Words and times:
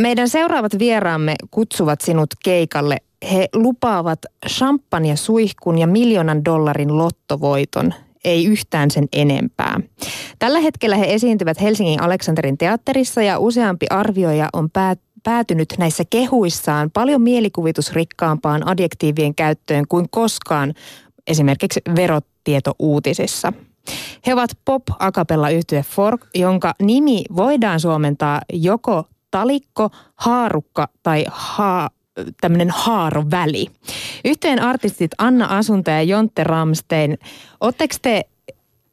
Meidän 0.00 0.28
seuraavat 0.28 0.78
vieraamme 0.78 1.34
kutsuvat 1.50 2.00
sinut 2.00 2.30
keikalle. 2.44 2.96
He 3.32 3.48
lupaavat 3.54 4.18
champagne 4.48 5.16
suihkun 5.16 5.78
ja 5.78 5.86
miljoonan 5.86 6.44
dollarin 6.44 6.98
lottovoiton, 6.98 7.94
ei 8.24 8.46
yhtään 8.46 8.90
sen 8.90 9.08
enempää. 9.12 9.80
Tällä 10.38 10.60
hetkellä 10.60 10.96
he 10.96 11.14
esiintyvät 11.14 11.60
Helsingin 11.60 12.02
Aleksanterin 12.02 12.58
teatterissa 12.58 13.22
ja 13.22 13.38
useampi 13.38 13.86
arvioija 13.90 14.48
on 14.52 14.70
päät- 14.70 15.00
päätynyt 15.22 15.74
näissä 15.78 16.04
kehuissaan 16.10 16.90
paljon 16.90 17.22
mielikuvitusrikkaampaan 17.22 18.68
adjektiivien 18.68 19.34
käyttöön 19.34 19.84
kuin 19.88 20.06
koskaan 20.10 20.74
esimerkiksi 21.26 21.80
verotietouutisissa. 21.96 23.52
He 24.26 24.34
ovat 24.34 24.50
pop 24.64 24.82
akapella 24.98 25.50
yhtye 25.50 25.82
Fork, 25.82 26.26
jonka 26.34 26.74
nimi 26.82 27.24
voidaan 27.36 27.80
suomentaa 27.80 28.40
joko 28.52 29.04
talikko, 29.34 29.90
haarukka 30.14 30.88
tai 31.02 31.24
ha, 31.30 31.90
tämmöinen 32.40 32.70
haaroväli. 32.70 33.66
Yhteen 34.24 34.62
artistit 34.62 35.10
Anna 35.18 35.46
Asunta 35.46 35.90
ja 35.90 36.02
Jontte 36.02 36.44
Ramstein. 36.44 37.18
Oletteko 37.60 37.94
te 38.02 38.22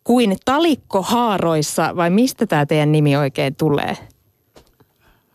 kuin 0.04 0.38
talikko 0.46 1.02
haaroissa 1.02 1.96
vai 1.96 2.10
mistä 2.10 2.46
tämä 2.46 2.66
teidän 2.66 2.92
nimi 2.92 3.16
oikein 3.16 3.56
tulee? 3.56 3.98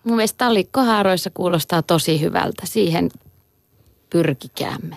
Mun 0.04 0.16
mielestä 0.16 0.38
talikkohaaroissa 0.38 1.30
kuulostaa 1.34 1.82
tosi 1.82 2.20
hyvältä. 2.20 2.62
Siihen 2.64 3.10
pyrkikäämme. 4.10 4.96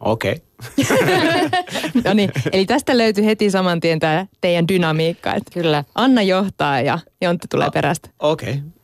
Okei. 0.00 0.32
Okay. 0.32 1.50
no 2.04 2.14
niin, 2.14 2.30
eli 2.52 2.66
tästä 2.66 2.98
löytyy 2.98 3.24
heti 3.24 3.50
saman 3.50 3.80
tien 3.80 3.98
tämä 3.98 4.26
teidän 4.40 4.68
dynamiikka. 4.68 5.34
Että 5.34 5.50
Kyllä. 5.54 5.84
Anna 5.94 6.22
johtaa 6.22 6.80
ja 6.80 6.98
Jontti 7.20 7.48
tulee 7.50 7.70
perästä. 7.70 8.10
Okei. 8.18 8.50
Okay. 8.50 8.79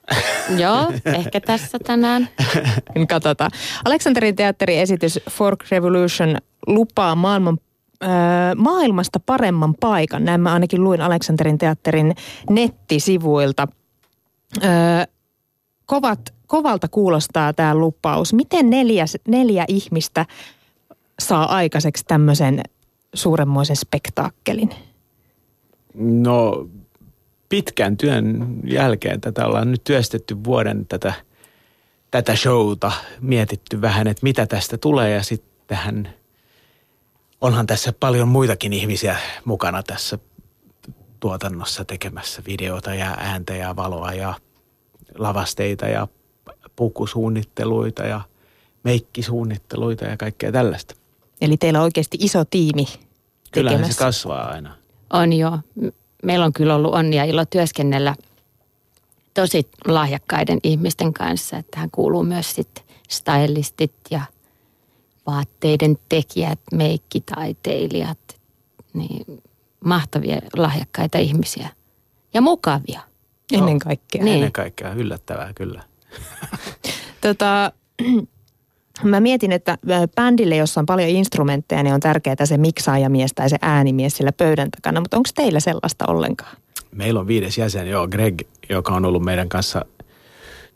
Joo, 0.59 0.92
ehkä 1.05 1.41
tässä 1.41 1.78
tänään. 1.78 2.28
Katsotaan. 3.09 3.50
Aleksanterin 3.84 4.36
teatterin 4.36 4.80
esitys 4.80 5.20
Fork 5.30 5.64
Revolution 5.70 6.36
lupaa 6.66 7.14
maailman 7.14 7.58
äh, 8.05 8.11
maailmasta 8.56 9.20
paremman 9.20 9.74
paikan. 9.80 10.24
Näin 10.24 10.41
mä 10.41 10.52
ainakin 10.52 10.84
luin 10.84 11.00
Aleksanterin 11.00 11.58
teatterin 11.58 12.14
nettisivuilta. 12.50 13.69
Äh, 14.64 15.06
kovat, 15.86 16.34
kovalta 16.47 16.89
kuulostaa 16.89 17.52
tämä 17.52 17.74
lupaus. 17.74 18.33
Miten 18.33 18.70
neljä, 18.70 19.05
neljä 19.28 19.64
ihmistä 19.69 20.27
saa 21.19 21.55
aikaiseksi 21.56 22.05
tämmöisen 22.08 22.62
suuremmoisen 23.14 23.77
spektaakkelin? 23.77 24.70
No 25.94 26.69
pitkän 27.48 27.97
työn 27.97 28.56
jälkeen 28.64 29.20
tätä 29.20 29.47
ollaan 29.47 29.70
nyt 29.70 29.84
työstetty 29.84 30.44
vuoden 30.44 30.86
tätä, 30.86 31.14
tätä 32.11 32.36
showta, 32.36 32.92
mietitty 33.20 33.80
vähän, 33.80 34.06
että 34.06 34.22
mitä 34.22 34.47
tästä 34.47 34.78
tulee 34.78 35.11
ja 35.11 35.22
sitten 35.22 36.08
onhan 37.41 37.67
tässä 37.67 37.92
paljon 38.00 38.28
muitakin 38.28 38.72
ihmisiä 38.72 39.17
mukana 39.44 39.83
tässä 39.83 40.19
tuotannossa 41.20 41.84
tekemässä 41.84 42.42
videota 42.47 42.94
ja 42.94 43.17
ääntä 43.19 43.55
ja 43.55 43.77
valoa 43.77 44.12
ja 44.12 44.34
lavasteita 45.19 45.86
ja 45.86 46.08
pukusuunnitteluita 46.77 48.02
ja 48.02 48.20
meikkisuunnitteluita 48.83 50.05
ja 50.05 50.17
kaikkea 50.17 50.52
tällaista. 50.52 50.94
Eli 51.41 51.56
teillä 51.56 51.78
on 51.78 51.84
oikeasti 51.84 52.19
iso 52.20 52.44
tiimi 52.44 52.84
tekemässä. 52.84 53.06
Kyllähän 53.50 53.92
se 53.92 53.98
kasvaa 53.98 54.48
aina. 54.48 54.77
On 55.12 55.33
jo. 55.33 55.58
Meillä 56.27 56.44
on 56.44 56.52
kyllä 56.52 56.74
ollut 56.74 56.94
onni 56.94 57.16
ja 57.16 57.24
ilo 57.24 57.44
työskennellä 57.44 58.14
tosi 59.34 59.70
lahjakkaiden 59.88 60.58
ihmisten 60.62 61.12
kanssa. 61.12 61.56
Että 61.56 61.70
tähän 61.70 61.91
kuuluu 61.91 62.22
myös 62.22 62.55
sitten 62.55 62.84
stylistit 63.08 63.92
ja 64.10 64.20
vaatteiden 65.27 65.98
tekijät, 66.08 66.60
meikkitaiteilijat. 66.72 68.18
Niin 68.94 69.42
mahtavia, 69.84 70.36
lahjakkaita 70.56 71.18
ihmisiä. 71.18 71.68
Ja 72.34 72.40
mukavia. 72.40 73.01
Ennen 73.52 73.78
kaikkea. 73.78 74.24
Niin. 74.24 74.34
Ennen 74.34 74.52
kaikkea, 74.52 74.92
yllättävää 74.92 75.52
kyllä. 75.55 75.83
tota, 77.20 77.72
mä 79.05 79.20
mietin, 79.20 79.52
että 79.52 79.79
bändille, 80.14 80.57
jossa 80.57 80.80
on 80.80 80.86
paljon 80.86 81.08
instrumentteja, 81.08 81.83
niin 81.83 81.95
on 81.95 82.01
tärkeää 82.01 82.46
se 82.46 82.57
miksaajamies 82.57 83.33
tai 83.34 83.51
se 83.51 83.57
äänimies 83.62 84.17
sillä 84.17 84.33
pöydän 84.33 84.70
takana. 84.70 85.01
Mutta 85.01 85.17
onko 85.17 85.29
teillä 85.34 85.61
sellaista 85.61 86.05
ollenkaan? 86.08 86.57
Meillä 86.90 87.20
on 87.20 87.27
viides 87.27 87.58
jäsen, 87.58 87.89
joo, 87.89 88.08
Greg, 88.08 88.40
joka 88.68 88.95
on 88.95 89.05
ollut 89.05 89.23
meidän 89.23 89.48
kanssa 89.48 89.84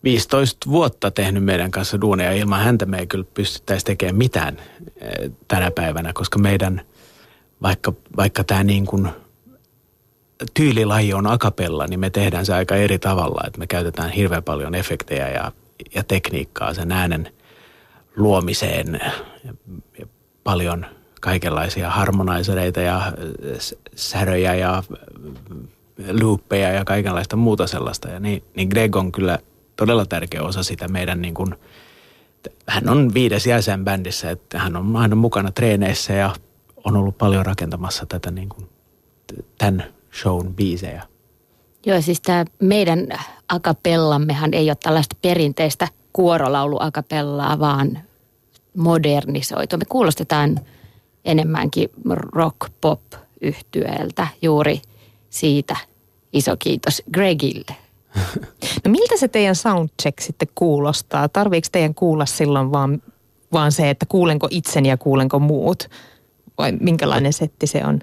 15 0.04 0.70
vuotta 0.70 1.10
tehnyt 1.10 1.44
meidän 1.44 1.70
kanssa 1.70 2.00
duuneja. 2.00 2.32
Ilman 2.32 2.60
häntä 2.60 2.86
me 2.86 2.98
ei 2.98 3.06
kyllä 3.06 3.24
pystyttäisi 3.34 3.84
tekemään 3.84 4.16
mitään 4.16 4.56
tänä 5.48 5.70
päivänä, 5.70 6.12
koska 6.12 6.38
meidän, 6.38 6.80
vaikka, 7.62 7.92
vaikka 8.16 8.44
tämä 8.44 8.64
niin 8.64 8.86
kuin 8.86 9.08
tyylilaji 10.54 11.14
on 11.14 11.26
akapella, 11.26 11.86
niin 11.86 12.00
me 12.00 12.10
tehdään 12.10 12.46
se 12.46 12.54
aika 12.54 12.76
eri 12.76 12.98
tavalla. 12.98 13.44
Että 13.46 13.58
me 13.58 13.66
käytetään 13.66 14.10
hirveän 14.10 14.42
paljon 14.42 14.74
efektejä 14.74 15.28
ja, 15.28 15.52
ja 15.94 16.02
tekniikkaa 16.02 16.74
sen 16.74 16.92
äänen 16.92 17.32
luomiseen 18.16 19.00
paljon 20.44 20.86
kaikenlaisia 21.20 21.90
harmonaisereita 21.90 22.80
ja 22.80 23.12
säröjä 23.94 24.54
ja 24.54 24.82
looppeja 26.20 26.72
ja 26.72 26.84
kaikenlaista 26.84 27.36
muuta 27.36 27.66
sellaista. 27.66 28.08
Ja 28.08 28.20
niin, 28.20 28.42
niin 28.56 28.68
Greg 28.68 28.96
on 28.96 29.12
kyllä 29.12 29.38
todella 29.76 30.06
tärkeä 30.06 30.42
osa 30.42 30.62
sitä 30.62 30.88
meidän 30.88 31.22
niin 31.22 31.34
kuin, 31.34 31.54
hän 32.66 32.88
on 32.88 33.14
viides 33.14 33.46
jäsen 33.46 33.84
bändissä, 33.84 34.30
että 34.30 34.58
hän 34.58 34.76
on 34.76 34.96
aina 34.96 35.16
mukana 35.16 35.52
treeneissä 35.52 36.12
ja 36.12 36.34
on 36.84 36.96
ollut 36.96 37.18
paljon 37.18 37.46
rakentamassa 37.46 38.06
tätä 38.06 38.30
niin 38.30 38.48
kuin, 38.48 38.68
tämän 39.58 39.84
shown 40.20 40.54
biisejä. 40.54 41.02
Joo, 41.86 42.00
siis 42.00 42.20
tämä 42.20 42.44
meidän 42.62 43.08
akapellammehan 43.48 44.54
ei 44.54 44.70
ole 44.70 44.76
tällaista 44.82 45.16
perinteistä 45.22 45.88
kuorolaulu 46.12 46.76
akapellaa, 46.80 47.58
vaan 47.58 47.98
modernisoitu. 48.76 49.76
Me 49.76 49.84
kuulostetaan 49.88 50.60
enemmänkin 51.24 51.90
rock-pop-yhtyeeltä 52.32 54.26
juuri 54.42 54.82
siitä. 55.30 55.76
Iso 56.32 56.56
kiitos 56.58 57.02
Gregille. 57.12 57.76
No 58.84 58.90
miltä 58.90 59.16
se 59.16 59.28
teidän 59.28 59.56
soundcheck 59.56 60.20
sitten 60.20 60.48
kuulostaa? 60.54 61.28
Tarviiko 61.28 61.68
teidän 61.72 61.94
kuulla 61.94 62.26
silloin 62.26 62.72
vaan, 62.72 63.02
vaan 63.52 63.72
se, 63.72 63.90
että 63.90 64.06
kuulenko 64.06 64.48
itseni 64.50 64.88
ja 64.88 64.96
kuulenko 64.96 65.38
muut? 65.38 65.88
Vai 66.58 66.72
minkälainen 66.72 67.32
setti 67.32 67.66
se 67.66 67.84
on? 67.84 68.00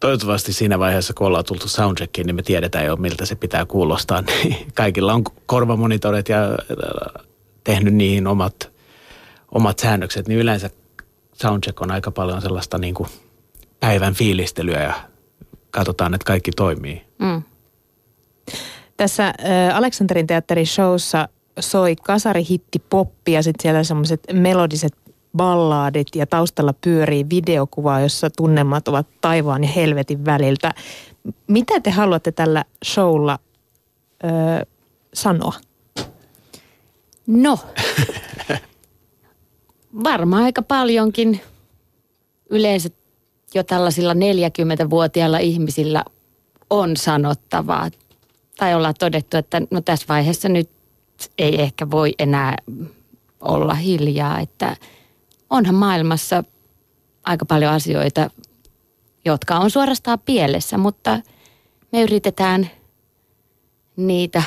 Toivottavasti 0.00 0.52
siinä 0.52 0.78
vaiheessa, 0.78 1.14
kun 1.14 1.26
ollaan 1.26 1.44
tultu 1.44 1.68
soundcheckiin, 1.68 2.26
niin 2.26 2.34
me 2.34 2.42
tiedetään 2.42 2.84
jo, 2.84 2.96
miltä 2.96 3.26
se 3.26 3.34
pitää 3.34 3.66
kuulostaa. 3.66 4.22
Kaikilla 4.74 5.14
on 5.14 5.24
korvamonitorit 5.46 6.28
ja 6.28 6.38
tehnyt 7.64 7.94
niihin 7.94 8.26
omat, 8.26 8.72
omat 9.50 9.78
säännökset, 9.78 10.28
niin 10.28 10.38
yleensä 10.38 10.70
soundcheck 11.32 11.80
on 11.80 11.90
aika 11.90 12.10
paljon 12.10 12.42
sellaista 12.42 12.78
niin 12.78 12.94
kuin 12.94 13.08
päivän 13.80 14.14
fiilistelyä 14.14 14.82
ja 14.82 14.94
katsotaan, 15.70 16.14
että 16.14 16.24
kaikki 16.24 16.50
toimii. 16.50 17.04
Mm. 17.18 17.42
Tässä 18.96 19.26
äh, 19.26 19.76
Aleksanterin 19.76 20.26
teatterin 20.26 20.66
showssa 20.66 21.28
soi 21.60 21.96
kasarihitti 21.96 22.78
poppi 22.90 23.32
ja 23.32 23.42
sitten 23.42 23.62
siellä 23.62 23.84
semmoiset 23.84 24.20
melodiset 24.32 24.92
ballaadit 25.36 26.06
ja 26.14 26.26
taustalla 26.26 26.74
pyörii 26.80 27.26
videokuva, 27.30 28.00
jossa 28.00 28.30
tunnelmat 28.30 28.88
ovat 28.88 29.06
taivaan 29.20 29.64
ja 29.64 29.70
helvetin 29.70 30.24
väliltä. 30.24 30.74
Mitä 31.46 31.80
te 31.80 31.90
haluatte 31.90 32.32
tällä 32.32 32.64
showlla 32.84 33.38
ö, 34.24 34.28
sanoa? 35.14 35.54
No, 37.26 37.58
varmaan 40.04 40.42
aika 40.42 40.62
paljonkin 40.62 41.40
yleensä 42.50 42.88
jo 43.54 43.64
tällaisilla 43.64 44.14
40-vuotiailla 44.14 45.38
ihmisillä 45.38 46.04
on 46.70 46.96
sanottavaa. 46.96 47.90
Tai 48.56 48.74
ollaan 48.74 48.94
todettu, 48.98 49.36
että 49.36 49.62
no 49.70 49.80
tässä 49.80 50.06
vaiheessa 50.08 50.48
nyt 50.48 50.70
ei 51.38 51.62
ehkä 51.62 51.90
voi 51.90 52.14
enää 52.18 52.56
olla 53.40 53.74
hiljaa, 53.74 54.40
että 54.40 54.76
onhan 55.50 55.74
maailmassa 55.74 56.44
aika 57.24 57.44
paljon 57.44 57.72
asioita, 57.72 58.30
jotka 59.24 59.56
on 59.56 59.70
suorastaan 59.70 60.18
pielessä, 60.18 60.78
mutta 60.78 61.20
me 61.92 62.02
yritetään 62.02 62.70
niitä 63.96 64.42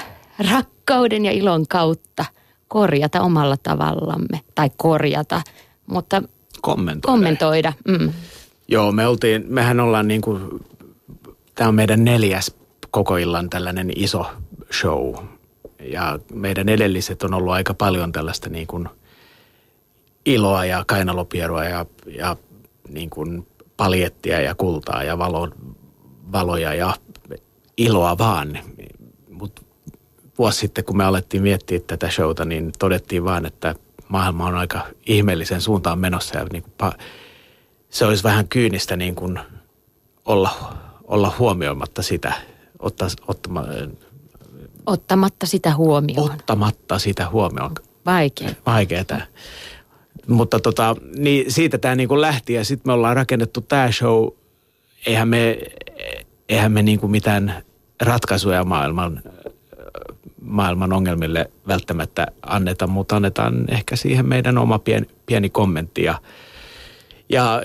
rakkauden 0.51 1.25
ja 1.25 1.31
ilon 1.31 1.67
kautta 1.67 2.25
korjata 2.73 3.21
omalla 3.21 3.57
tavallamme. 3.57 4.41
Tai 4.55 4.71
korjata, 4.77 5.41
mutta 5.87 6.21
kommentoida. 6.61 7.11
kommentoida. 7.13 7.73
Mm. 7.87 8.13
Joo, 8.67 8.91
me 8.91 9.07
oltiin, 9.07 9.45
mehän 9.47 9.79
ollaan 9.79 10.07
niin 10.07 10.21
kuin, 10.21 10.65
tämä 11.55 11.67
on 11.67 11.75
meidän 11.75 12.05
neljäs 12.05 12.55
koko 12.91 13.17
illan 13.17 13.49
tällainen 13.49 13.91
iso 13.95 14.25
show. 14.79 15.15
ja 15.91 16.19
meidän 16.33 16.69
edelliset 16.69 17.23
on 17.23 17.33
ollut 17.33 17.53
aika 17.53 17.73
paljon 17.73 18.11
tällaista 18.11 18.49
niin 18.49 18.67
kuin 18.67 18.89
iloa 20.25 20.65
ja 20.65 20.83
kainalopierua 20.87 21.63
ja, 21.63 21.85
ja 22.17 22.37
niin 22.89 23.09
kuin 23.09 23.47
paljettia 23.77 24.41
ja 24.41 24.55
kultaa 24.55 25.03
ja 25.03 25.17
valo, 25.17 25.49
valoja 26.31 26.73
ja 26.73 26.93
iloa 27.77 28.17
vaan. 28.17 28.59
Vuosi 30.37 30.59
sitten, 30.59 30.83
kun 30.83 30.97
me 30.97 31.03
alettiin 31.03 31.43
miettiä 31.43 31.79
tätä 31.87 32.09
showta, 32.09 32.45
niin 32.45 32.71
todettiin 32.79 33.23
vaan, 33.23 33.45
että 33.45 33.75
maailma 34.07 34.45
on 34.45 34.55
aika 34.55 34.87
ihmeellisen 35.05 35.61
suuntaan 35.61 35.99
menossa 35.99 36.37
ja 36.37 36.45
niin 36.51 36.63
kuin 36.63 36.91
se 37.89 38.05
olisi 38.05 38.23
vähän 38.23 38.47
kyynistä 38.47 38.95
niin 38.95 39.15
kuin 39.15 39.39
olla, 40.25 40.77
olla 41.03 41.33
huomioimatta 41.39 42.01
sitä, 42.01 42.33
ottaa, 42.79 43.07
ottama, 43.27 43.63
Ottamatta 44.85 45.45
sitä 45.45 45.75
huomioon. 45.75 46.31
Ottamatta 46.31 46.99
sitä 46.99 47.29
huomioon. 47.29 47.71
Vaikea. 48.05 48.49
Vaikeeta. 48.65 49.21
Mutta 50.27 50.59
tota, 50.59 50.95
niin 51.17 51.51
siitä 51.51 51.77
tämä 51.77 51.95
niinku 51.95 52.21
lähti 52.21 52.53
ja 52.53 52.65
sitten 52.65 52.89
me 52.89 52.93
ollaan 52.93 53.15
rakennettu 53.15 53.61
tämä 53.61 53.91
show. 53.91 54.27
Eihän 55.05 55.27
me, 55.27 55.59
eihän 56.49 56.71
me 56.71 56.83
niinku 56.83 57.07
mitään 57.07 57.63
ratkaisuja 58.01 58.63
maailman, 58.63 59.21
maailman 60.43 60.93
ongelmille 60.93 61.51
välttämättä 61.67 62.27
anneta, 62.41 62.87
mutta 62.87 63.15
annetaan 63.15 63.65
ehkä 63.69 63.95
siihen 63.95 64.25
meidän 64.25 64.57
oma 64.57 64.79
pieni, 64.79 65.07
pieni 65.25 65.49
kommentti. 65.49 66.03
Ja, 66.03 66.15
ja 67.29 67.61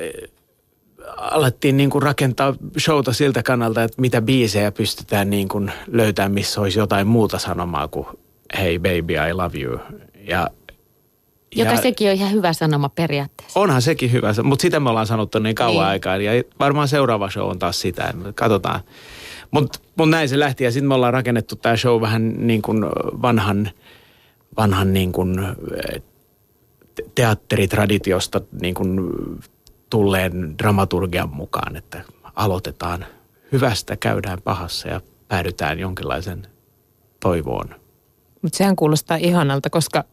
alettiin 1.17 1.77
niin 1.77 1.91
kuin 1.91 2.03
rakentaa 2.03 2.55
showta 2.79 3.13
siltä 3.13 3.43
kannalta, 3.43 3.83
että 3.83 4.01
mitä 4.01 4.23
biisejä 4.23 4.73
pystytään 4.73 5.31
niin 5.31 5.49
kuin 5.49 5.73
löytämään, 5.87 6.33
missä 6.33 6.61
olisi 6.61 6.79
jotain 6.79 7.07
muuta 7.07 7.39
sanomaa 7.39 7.89
kuin 7.89 8.07
Hey 8.59 8.79
baby, 8.79 9.15
I 9.31 9.33
love 9.33 9.59
you. 9.59 9.81
Ja, 10.29 10.51
Joka 11.57 11.71
ja, 11.71 11.77
sekin 11.77 12.09
on 12.09 12.15
ihan 12.15 12.33
hyvä 12.33 12.53
sanoma 12.53 12.89
periaatteessa. 12.89 13.61
Onhan 13.61 13.83
sekin 13.83 14.13
hyvä, 14.13 14.35
mutta 14.43 14.63
sitä 14.63 14.81
me 14.81 14.91
ollaan 14.91 15.07
sanottu 15.07 15.39
niin 15.39 15.55
kauan 15.55 15.75
niin. 15.75 15.91
aikaa. 15.91 16.17
Ja 16.17 16.33
varmaan 16.61 16.89
seuraava 16.89 17.31
show 17.31 17.51
on 17.51 17.59
taas 17.59 17.81
sitä, 17.81 18.15
katsotaan. 18.35 18.81
Mutta 19.51 19.79
mut 19.97 20.11
näin 20.11 20.29
se 20.29 20.39
lähti 20.39 20.65
ja 20.65 20.73
sitten 20.73 20.89
me 20.89 20.95
ollaan 20.95 21.13
rakennettu 21.13 21.57
tämä 21.57 21.77
show 21.77 22.01
vähän 22.01 22.47
niin 22.47 22.63
kuin 22.63 22.85
vanhan, 23.23 23.71
vanhan 24.57 24.93
niin 24.93 25.13
kuin 25.13 25.41
teatteritraditiosta 27.15 28.41
niin 28.61 28.75
kuin 28.75 29.01
tulleen 29.91 30.59
dramaturgian 30.59 31.29
mukaan, 31.29 31.77
että 31.77 32.01
aloitetaan 32.35 33.07
hyvästä, 33.53 33.97
käydään 33.97 34.43
pahassa 34.43 34.89
ja 34.89 35.01
päädytään 35.29 35.79
jonkinlaisen 35.79 36.47
toivoon. 37.21 37.75
Mutta 38.43 38.59
sehän 38.59 38.77
kuulostaa 38.77 39.17
ihanalta, 39.17 39.71
koska 39.71 40.05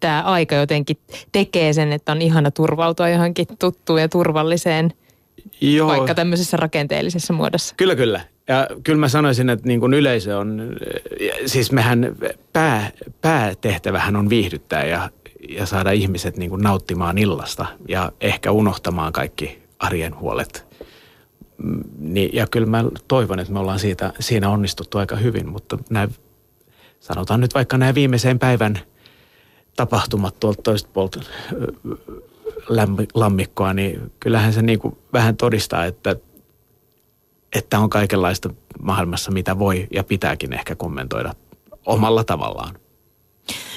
tämä 0.00 0.22
aika 0.22 0.54
jotenkin 0.54 0.96
tekee 1.32 1.72
sen, 1.72 1.92
että 1.92 2.12
on 2.12 2.22
ihana 2.22 2.50
turvautua 2.50 3.08
johonkin 3.08 3.46
tuttuun 3.58 4.00
ja 4.00 4.08
turvalliseen, 4.08 4.92
Joo. 5.60 5.88
vaikka 5.88 6.14
tämmöisessä 6.14 6.56
rakenteellisessa 6.56 7.32
muodossa. 7.32 7.74
Kyllä, 7.76 7.96
kyllä. 7.96 8.20
Ja 8.48 8.66
kyllä 8.82 8.98
mä 8.98 9.08
sanoisin, 9.08 9.50
että 9.50 9.68
niin 9.68 9.80
kuin 9.80 9.94
yleisö 9.94 10.38
on, 10.38 10.76
siis 11.46 11.72
mehän 11.72 12.16
pää, 12.52 12.90
päätehtävähän 13.20 14.16
on 14.16 14.30
viihdyttää 14.30 14.84
ja 14.84 15.10
ja 15.48 15.66
saada 15.66 15.90
ihmiset 15.90 16.36
niin 16.36 16.50
kuin 16.50 16.62
nauttimaan 16.62 17.18
illasta 17.18 17.66
ja 17.88 18.12
ehkä 18.20 18.50
unohtamaan 18.50 19.12
kaikki 19.12 19.62
arjen 19.78 20.18
huolet. 20.18 20.66
Mm, 21.62 21.82
niin, 21.98 22.30
ja 22.32 22.46
kyllä 22.50 22.66
mä 22.66 22.84
toivon, 23.08 23.38
että 23.38 23.52
me 23.52 23.58
ollaan 23.58 23.78
siitä, 23.78 24.12
siinä 24.20 24.50
onnistuttu 24.50 24.98
aika 24.98 25.16
hyvin, 25.16 25.48
mutta 25.48 25.78
nämä, 25.90 26.08
sanotaan 27.00 27.40
nyt 27.40 27.54
vaikka 27.54 27.78
nämä 27.78 27.94
viimeisen 27.94 28.38
päivän 28.38 28.78
tapahtumat 29.76 30.40
tuolta 30.40 30.62
toista 30.62 30.90
puolta 30.92 31.20
lammikkoa, 33.14 33.74
niin 33.74 34.12
kyllähän 34.20 34.52
se 34.52 34.62
niin 34.62 34.78
kuin 34.78 34.98
vähän 35.12 35.36
todistaa, 35.36 35.84
että, 35.84 36.16
että 37.56 37.78
on 37.78 37.90
kaikenlaista 37.90 38.50
maailmassa, 38.82 39.30
mitä 39.30 39.58
voi 39.58 39.86
ja 39.92 40.04
pitääkin 40.04 40.52
ehkä 40.52 40.74
kommentoida 40.74 41.34
omalla 41.86 42.24
tavallaan. 42.24 42.74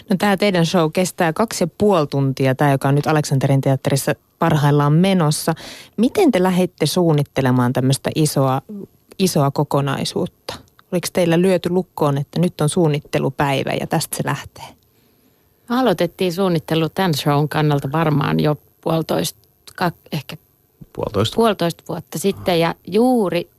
No 0.10 0.16
tämä 0.20 0.38
teidän 0.38 0.66
show 0.66 0.92
kestää 0.94 1.34
kaksi 1.34 1.64
ja 1.64 1.68
puoli 1.78 2.08
tuntia, 2.08 2.56
tämä 2.56 2.72
joka 2.72 2.88
on 2.88 2.96
nyt 2.96 3.08
Aleksanterin 3.08 3.62
teatterissa 3.62 4.16
parhaillaan 4.40 4.94
menossa. 4.94 5.54
Miten 5.98 6.32
te 6.32 6.44
lähditte 6.44 6.86
suunnittelemaan 6.86 7.74
tämmöistä 7.74 8.10
isoa, 8.16 8.62
isoa 9.20 9.52
kokonaisuutta? 9.52 10.54
Oliko 10.92 11.08
teillä 11.14 11.42
lyöty 11.42 11.70
lukkoon, 11.70 12.18
että 12.18 12.40
nyt 12.40 12.62
on 12.62 12.70
suunnittelupäivä 12.70 13.72
ja 13.80 13.88
tästä 13.88 14.18
se 14.18 14.24
lähtee? 14.26 14.66
Me 15.70 15.80
aloitettiin 15.80 16.34
suunnittelu 16.34 16.90
tämän 16.90 17.14
shown 17.14 17.50
kannalta 17.50 17.92
varmaan 17.92 18.40
jo 18.40 18.56
puolitoista, 18.82 19.40
ehkä 20.12 20.38
puolitoista. 20.94 21.36
puolitoista 21.36 21.84
vuotta 21.90 22.20
sitten. 22.20 22.60
Ja 22.60 22.76
juuri, 22.88 23.50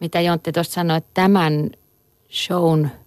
mitä 0.00 0.20
Jontti 0.20 0.52
tuossa 0.52 0.72
sanoi, 0.72 0.96
että 0.96 1.10
tämän 1.14 1.70
shown– 2.30 2.88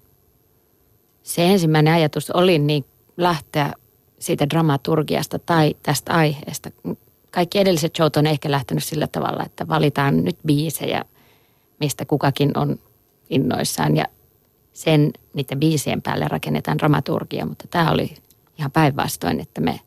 se 1.23 1.45
ensimmäinen 1.45 1.93
ajatus 1.93 2.31
oli 2.31 2.59
niin 2.59 2.85
lähteä 3.17 3.73
siitä 4.19 4.49
dramaturgiasta 4.49 5.39
tai 5.39 5.75
tästä 5.83 6.13
aiheesta. 6.13 6.71
Kaikki 7.31 7.59
edelliset 7.59 7.95
showt 7.95 8.17
on 8.17 8.27
ehkä 8.27 8.51
lähtenyt 8.51 8.83
sillä 8.83 9.07
tavalla, 9.07 9.43
että 9.45 9.67
valitaan 9.67 10.23
nyt 10.23 10.37
biisejä, 10.45 11.05
mistä 11.79 12.05
kukakin 12.05 12.57
on 12.57 12.79
innoissaan 13.29 13.95
ja 13.95 14.05
sen 14.73 15.11
niiden 15.33 15.59
biisien 15.59 16.01
päälle 16.01 16.27
rakennetaan 16.27 16.77
dramaturgia, 16.77 17.45
mutta 17.45 17.67
tämä 17.67 17.91
oli 17.91 18.13
ihan 18.59 18.71
päinvastoin, 18.71 19.39
että 19.39 19.61
me, 19.61 19.79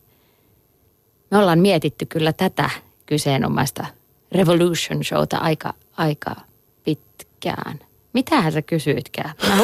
me 1.31 1.37
ollaan 1.37 1.59
mietitty 1.59 2.05
kyllä 2.05 2.33
tätä 2.33 2.69
kyseenomaista 3.05 3.85
Revolution 4.31 5.03
showta 5.03 5.37
aika, 5.37 5.73
aika 5.97 6.35
pitkään. 7.45 7.79
Mitähän 8.13 8.51
sä 8.51 8.61
kysyitkään? 8.61 9.31
Mä 9.47 9.55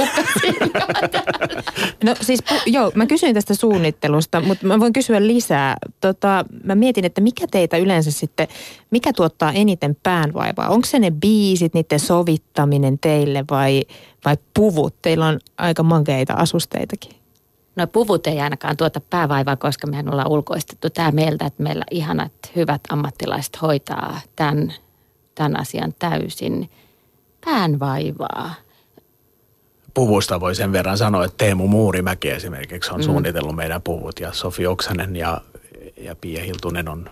No 2.03 2.15
siis, 2.21 2.39
joo, 2.65 2.91
mä 2.95 3.05
kysyin 3.05 3.33
tästä 3.33 3.55
suunnittelusta, 3.55 4.41
mutta 4.41 4.65
mä 4.67 4.79
voin 4.79 4.93
kysyä 4.93 5.27
lisää. 5.27 5.77
Tota, 6.01 6.45
mä 6.63 6.75
mietin, 6.75 7.05
että 7.05 7.21
mikä 7.21 7.47
teitä 7.51 7.77
yleensä 7.77 8.11
sitten, 8.11 8.47
mikä 8.91 9.13
tuottaa 9.13 9.51
eniten 9.51 9.97
päänvaivaa? 10.03 10.69
Onko 10.69 10.87
se 10.87 10.99
ne 10.99 11.11
biisit, 11.11 11.73
niiden 11.73 11.99
sovittaminen 11.99 12.99
teille 12.99 13.45
vai, 13.51 13.83
vai 14.25 14.37
puvut? 14.53 14.95
Teillä 15.01 15.25
on 15.25 15.39
aika 15.57 15.83
mankeita 15.83 16.33
asusteitakin. 16.33 17.15
No 17.75 17.87
puvut 17.87 18.27
ei 18.27 18.39
ainakaan 18.39 18.77
tuota 18.77 19.01
päävaivaa, 19.09 19.55
koska 19.55 19.87
mehän 19.87 20.09
ollaan 20.09 20.31
ulkoistettu 20.31 20.89
tämä 20.89 21.11
meiltä, 21.11 21.45
että 21.45 21.63
meillä 21.63 21.85
ihanat, 21.91 22.31
hyvät 22.55 22.81
ammattilaiset 22.89 23.61
hoitaa 23.61 24.21
tämän, 24.35 24.73
tämän 25.35 25.59
asian 25.59 25.93
täysin 25.99 26.69
päänvaivaa? 27.45 28.53
Puvusta 29.93 30.39
voi 30.39 30.55
sen 30.55 30.71
verran 30.71 30.97
sanoa, 30.97 31.25
että 31.25 31.37
Teemu 31.37 31.67
Muurimäki 31.67 32.29
esimerkiksi 32.29 32.91
on 32.91 32.99
mm. 32.99 33.03
suunnitellut 33.03 33.55
meidän 33.55 33.81
puvut 33.81 34.19
ja 34.19 34.33
Sofi 34.33 34.67
Oksanen 34.67 35.15
ja, 35.15 35.41
ja 35.97 36.15
Pia 36.15 36.43
Hiltunen 36.43 36.89
on 36.89 37.09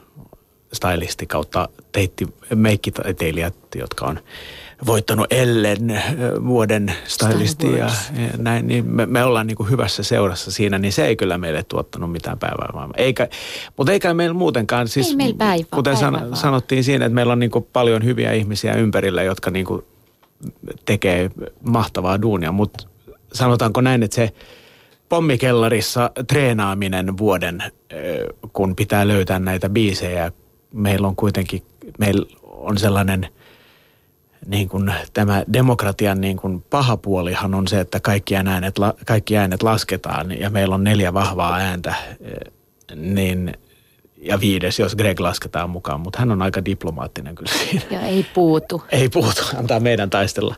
stylisti 0.74 1.27
kautta 1.27 1.69
teitti 1.91 2.27
meikkitaiteilijat, 2.55 3.55
jotka 3.75 4.05
on 4.05 4.19
voittanut 4.86 5.33
Ellen 5.33 6.03
vuoden 6.48 6.93
stylisti 7.03 7.71
ja, 7.71 7.77
ja 7.77 8.29
näin, 8.38 8.67
niin 8.67 8.86
me, 8.86 9.05
me 9.05 9.24
ollaan 9.24 9.48
niin 9.48 9.57
kuin 9.57 9.69
hyvässä 9.69 10.03
seurassa 10.03 10.51
siinä, 10.51 10.79
niin 10.79 10.93
se 10.93 11.05
ei 11.05 11.15
kyllä 11.15 11.38
meille 11.38 11.63
tuottanut 11.63 12.12
mitään 12.12 12.39
päivää. 12.39 12.89
Eikä, 12.98 13.27
mutta 13.77 13.91
eikä 13.91 14.13
meillä 14.13 14.33
muutenkaan, 14.33 14.88
siis 14.88 15.09
ei 15.09 15.15
meillä 15.15 15.38
päivä, 15.38 15.65
kuten 15.75 15.98
päivä 15.98 16.36
sanottiin 16.36 16.83
siinä, 16.83 17.05
että 17.05 17.15
meillä 17.15 17.33
on 17.33 17.39
niin 17.39 17.51
kuin 17.51 17.67
paljon 17.74 18.03
hyviä 18.03 18.33
ihmisiä 18.33 18.74
ympärillä, 18.74 19.24
jotka 19.24 19.51
niin 19.51 19.65
kuin 19.65 19.86
tekee 20.86 21.31
mahtavaa 21.63 22.22
duunia, 22.22 22.51
mutta 22.51 22.88
sanotaanko 23.34 23.81
näin, 23.81 24.03
että 24.03 24.15
se 24.15 24.34
pommikellarissa 25.10 26.12
treenaaminen 26.27 27.17
vuoden, 27.17 27.63
kun 28.53 28.75
pitää 28.75 29.08
löytää 29.08 29.39
näitä 29.39 29.69
biisejä, 29.69 30.31
meillä 30.74 31.08
on 31.08 31.15
kuitenkin, 31.15 31.63
meillä 31.98 32.25
on 32.43 32.77
sellainen 32.77 33.27
niin 34.46 34.69
kuin 34.69 34.93
tämä 35.13 35.43
demokratian 35.53 36.22
niin 36.22 36.38
kuin 36.38 36.62
paha 36.69 36.98
puolihan 36.98 37.53
on 37.53 37.67
se, 37.67 37.79
että 37.79 38.00
kaikki 38.00 38.36
äänet, 38.36 38.75
kaikki 39.05 39.38
äänet 39.38 39.63
lasketaan 39.63 40.39
ja 40.39 40.50
meillä 40.50 40.75
on 40.75 40.84
neljä 40.84 41.13
vahvaa 41.13 41.55
ääntä, 41.55 41.96
niin 42.96 43.53
ja 44.21 44.39
viides, 44.39 44.79
jos 44.79 44.95
Greg 44.95 45.19
lasketaan 45.19 45.69
mukaan, 45.69 45.99
mutta 45.99 46.19
hän 46.19 46.31
on 46.31 46.41
aika 46.41 46.65
diplomaattinen 46.65 47.35
kyllä 47.35 47.51
siinä. 47.51 47.81
Ja 47.91 48.01
ei 48.01 48.25
puutu. 48.33 48.83
Ei 48.91 49.09
puutu, 49.09 49.41
antaa 49.57 49.79
meidän 49.79 50.09
taistella. 50.09 50.55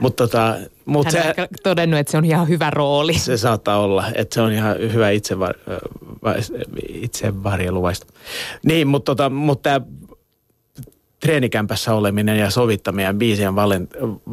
Mut 0.00 0.16
tota, 0.16 0.56
mut 0.84 1.04
hän 1.04 1.12
se, 1.12 1.42
on 1.42 1.46
todennut, 1.62 2.00
että 2.00 2.10
se 2.10 2.18
on 2.18 2.24
ihan 2.24 2.48
hyvä 2.48 2.70
rooli. 2.70 3.14
Se 3.14 3.36
saattaa 3.36 3.78
olla, 3.78 4.04
että 4.14 4.34
se 4.34 4.40
on 4.40 4.52
ihan 4.52 4.76
hyvä 4.78 5.10
itsevar, 5.10 5.54
itsevarjeluvaista. 6.88 8.06
Niin, 8.62 8.88
mutta 8.88 9.10
tota, 9.10 9.30
mut 9.30 9.62
tämä 9.62 9.80
treenikämpässä 11.20 11.94
oleminen 11.94 12.38
ja 12.38 12.50
sovittaminen 12.50 13.06
ja 13.06 13.14
biisien 13.14 13.54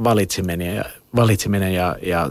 valitseminen 0.04 0.76
ja, 0.76 0.86
valitseminen 1.16 1.74
ja, 1.74 1.96
ja 2.02 2.30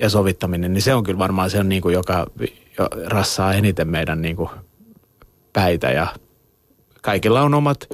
ja 0.00 0.10
sovittaminen, 0.10 0.72
niin 0.72 0.82
se 0.82 0.94
on 0.94 1.04
kyllä 1.04 1.18
varmaan 1.18 1.50
se, 1.50 1.58
on 1.58 1.68
niin 1.68 1.82
kuin, 1.82 1.92
joka 1.92 2.26
jo 2.78 2.88
rassaa 3.06 3.54
eniten 3.54 3.88
meidän 3.88 4.22
niin 4.22 4.36
kuin 4.36 4.50
päitä 5.58 5.90
ja 5.90 6.06
kaikilla 7.02 7.42
on 7.42 7.54
omat, 7.54 7.88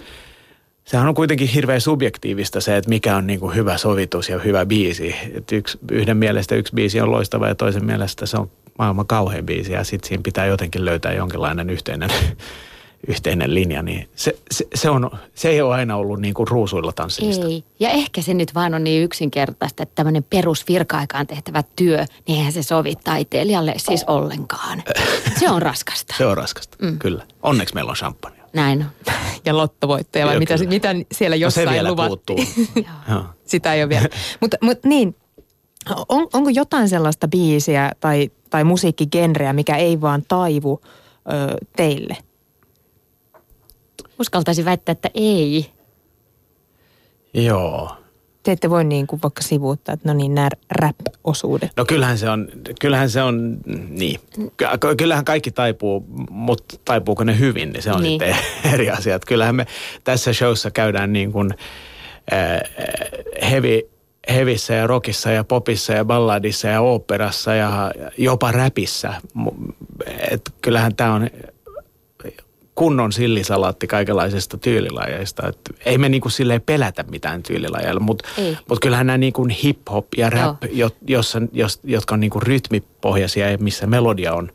sehän 0.84 1.08
on 1.08 1.14
kuitenkin 1.14 1.48
hirveän 1.48 1.80
subjektiivista 1.80 2.60
se, 2.60 2.76
että 2.76 2.88
mikä 2.88 3.16
on 3.16 3.26
niin 3.26 3.40
kuin 3.40 3.54
hyvä 3.54 3.76
sovitus 3.78 4.28
ja 4.28 4.38
hyvä 4.38 4.66
biisi. 4.66 5.14
Että 5.34 5.56
yksi, 5.56 5.78
yhden 5.90 6.16
mielestä 6.16 6.54
yksi 6.54 6.74
biisi 6.74 7.00
on 7.00 7.10
loistava 7.10 7.48
ja 7.48 7.54
toisen 7.54 7.84
mielestä 7.84 8.26
se 8.26 8.36
on 8.36 8.50
maailman 8.78 9.06
kauhein 9.06 9.46
biisi 9.46 9.72
ja 9.72 9.84
sitten 9.84 10.08
siinä 10.08 10.22
pitää 10.22 10.46
jotenkin 10.46 10.84
löytää 10.84 11.12
jonkinlainen 11.12 11.70
yhteinen 11.70 12.10
yhteinen 13.08 13.54
linja, 13.54 13.82
niin 13.82 14.08
se, 14.16 14.38
se, 14.50 14.66
se, 14.74 14.90
on, 14.90 15.10
se 15.34 15.48
ei 15.48 15.62
ole 15.62 15.74
aina 15.74 15.96
ollut 15.96 16.20
niin 16.20 16.34
kuin 16.34 16.48
ruusuilla 16.48 16.92
tanssimista. 16.92 17.46
Ei. 17.46 17.64
Ja 17.80 17.90
ehkä 17.90 18.22
se 18.22 18.34
nyt 18.34 18.54
vaan 18.54 18.74
on 18.74 18.84
niin 18.84 19.02
yksinkertaista, 19.02 19.82
että 19.82 19.94
tämmöinen 19.94 20.24
perus 20.24 20.68
virka-aikaan 20.68 21.26
tehtävä 21.26 21.62
työ, 21.76 22.04
niin 22.28 22.38
eihän 22.38 22.52
se 22.52 22.62
sovi 22.62 22.94
taiteilijalle 23.04 23.74
siis 23.76 24.04
ollenkaan. 24.06 24.82
Se 25.40 25.50
on 25.50 25.62
raskasta. 25.62 26.14
Se 26.18 26.26
on 26.26 26.36
raskasta, 26.36 26.76
mm. 26.82 26.98
kyllä. 26.98 27.26
Onneksi 27.42 27.74
meillä 27.74 27.90
on 27.90 27.96
champagne. 27.96 28.44
Näin 28.52 28.82
on. 28.82 29.12
Ja 29.44 29.56
lottovoittoja, 29.56 30.26
vai 30.26 30.38
mitä, 30.38 30.56
mitä 30.68 30.94
siellä 31.12 31.36
jossain 31.36 31.64
no 31.64 31.70
se 31.70 31.74
vielä 31.74 31.90
luvattiin? 31.90 32.48
Joo. 33.10 33.24
Sitä 33.44 33.74
ei 33.74 33.82
ole 33.82 33.88
vielä. 33.88 34.08
Mutta 34.40 34.56
mut, 34.60 34.78
niin, 34.84 35.16
on, 36.08 36.28
onko 36.32 36.50
jotain 36.50 36.88
sellaista 36.88 37.28
biisiä 37.28 37.92
tai, 38.00 38.30
tai 38.50 38.64
musiikkigenreä, 38.64 39.52
mikä 39.52 39.76
ei 39.76 40.00
vaan 40.00 40.22
taivu 40.28 40.80
ö, 40.84 41.56
teille? 41.76 42.16
Uskaltaisin 44.20 44.64
väittää, 44.64 44.92
että 44.92 45.10
ei. 45.14 45.70
Joo. 47.34 47.96
Te 48.42 48.52
ette 48.52 48.70
voi 48.70 48.84
niin 48.84 49.06
kuin 49.06 49.22
vaikka 49.22 49.42
sivuuttaa, 49.42 49.92
että 49.92 50.08
no 50.08 50.14
niin, 50.14 50.34
nämä 50.34 50.48
rap-osuudet. 50.70 51.70
No 51.76 51.84
kyllähän 51.84 52.18
se 52.18 52.30
on, 52.30 52.48
kyllähän 52.80 53.10
se 53.10 53.22
on, 53.22 53.58
niin. 53.88 54.20
Ky- 54.56 54.94
Kyllähän 54.98 55.24
kaikki 55.24 55.50
taipuu, 55.50 56.04
mutta 56.30 56.74
taipuuko 56.84 57.24
ne 57.24 57.38
hyvin, 57.38 57.72
niin 57.72 57.82
se 57.82 57.92
on 57.92 58.02
Niin. 58.02 58.20
sitten 58.20 58.36
eri 58.74 58.90
asia. 58.90 59.18
Kyllähän 59.18 59.54
me 59.56 59.66
tässä 60.04 60.32
showssa 60.32 60.70
käydään 60.70 61.12
niin 61.12 61.32
kuin 61.32 61.50
äh, 62.32 62.60
heavy, 63.50 63.80
hevissä 64.34 64.74
ja 64.74 64.86
rockissa 64.86 65.30
ja 65.30 65.44
popissa 65.44 65.92
ja 65.92 66.04
balladissa 66.04 66.68
ja 66.68 66.80
oopperassa 66.80 67.54
ja 67.54 67.92
jopa 68.18 68.52
räpissä. 68.52 69.14
Et 70.30 70.50
kyllähän 70.60 70.96
tämä 70.96 71.14
on 71.14 71.30
kunnon 72.74 73.12
sillisalaatti 73.12 73.86
kaikenlaisista 73.86 74.58
tyylilajeista. 74.58 75.48
Et 75.48 75.58
ei 75.84 75.98
me 75.98 76.08
niinku 76.08 76.28
silleen 76.28 76.62
pelätä 76.62 77.02
mitään 77.10 77.42
tyylilajeilla, 77.42 78.00
mutta 78.00 78.28
mut 78.68 78.80
kyllähän 78.80 79.06
nämä 79.06 79.18
niinku 79.18 79.44
hip-hop 79.48 80.06
ja 80.16 80.30
rap, 80.30 80.56
jo, 80.70 80.90
jossa, 81.06 81.42
jos, 81.52 81.80
jotka 81.84 82.14
on 82.14 82.20
niinku 82.20 82.40
rytmipohjaisia 82.40 83.50
ja 83.50 83.58
missä 83.58 83.86
melodia 83.86 84.34
on, 84.34 84.50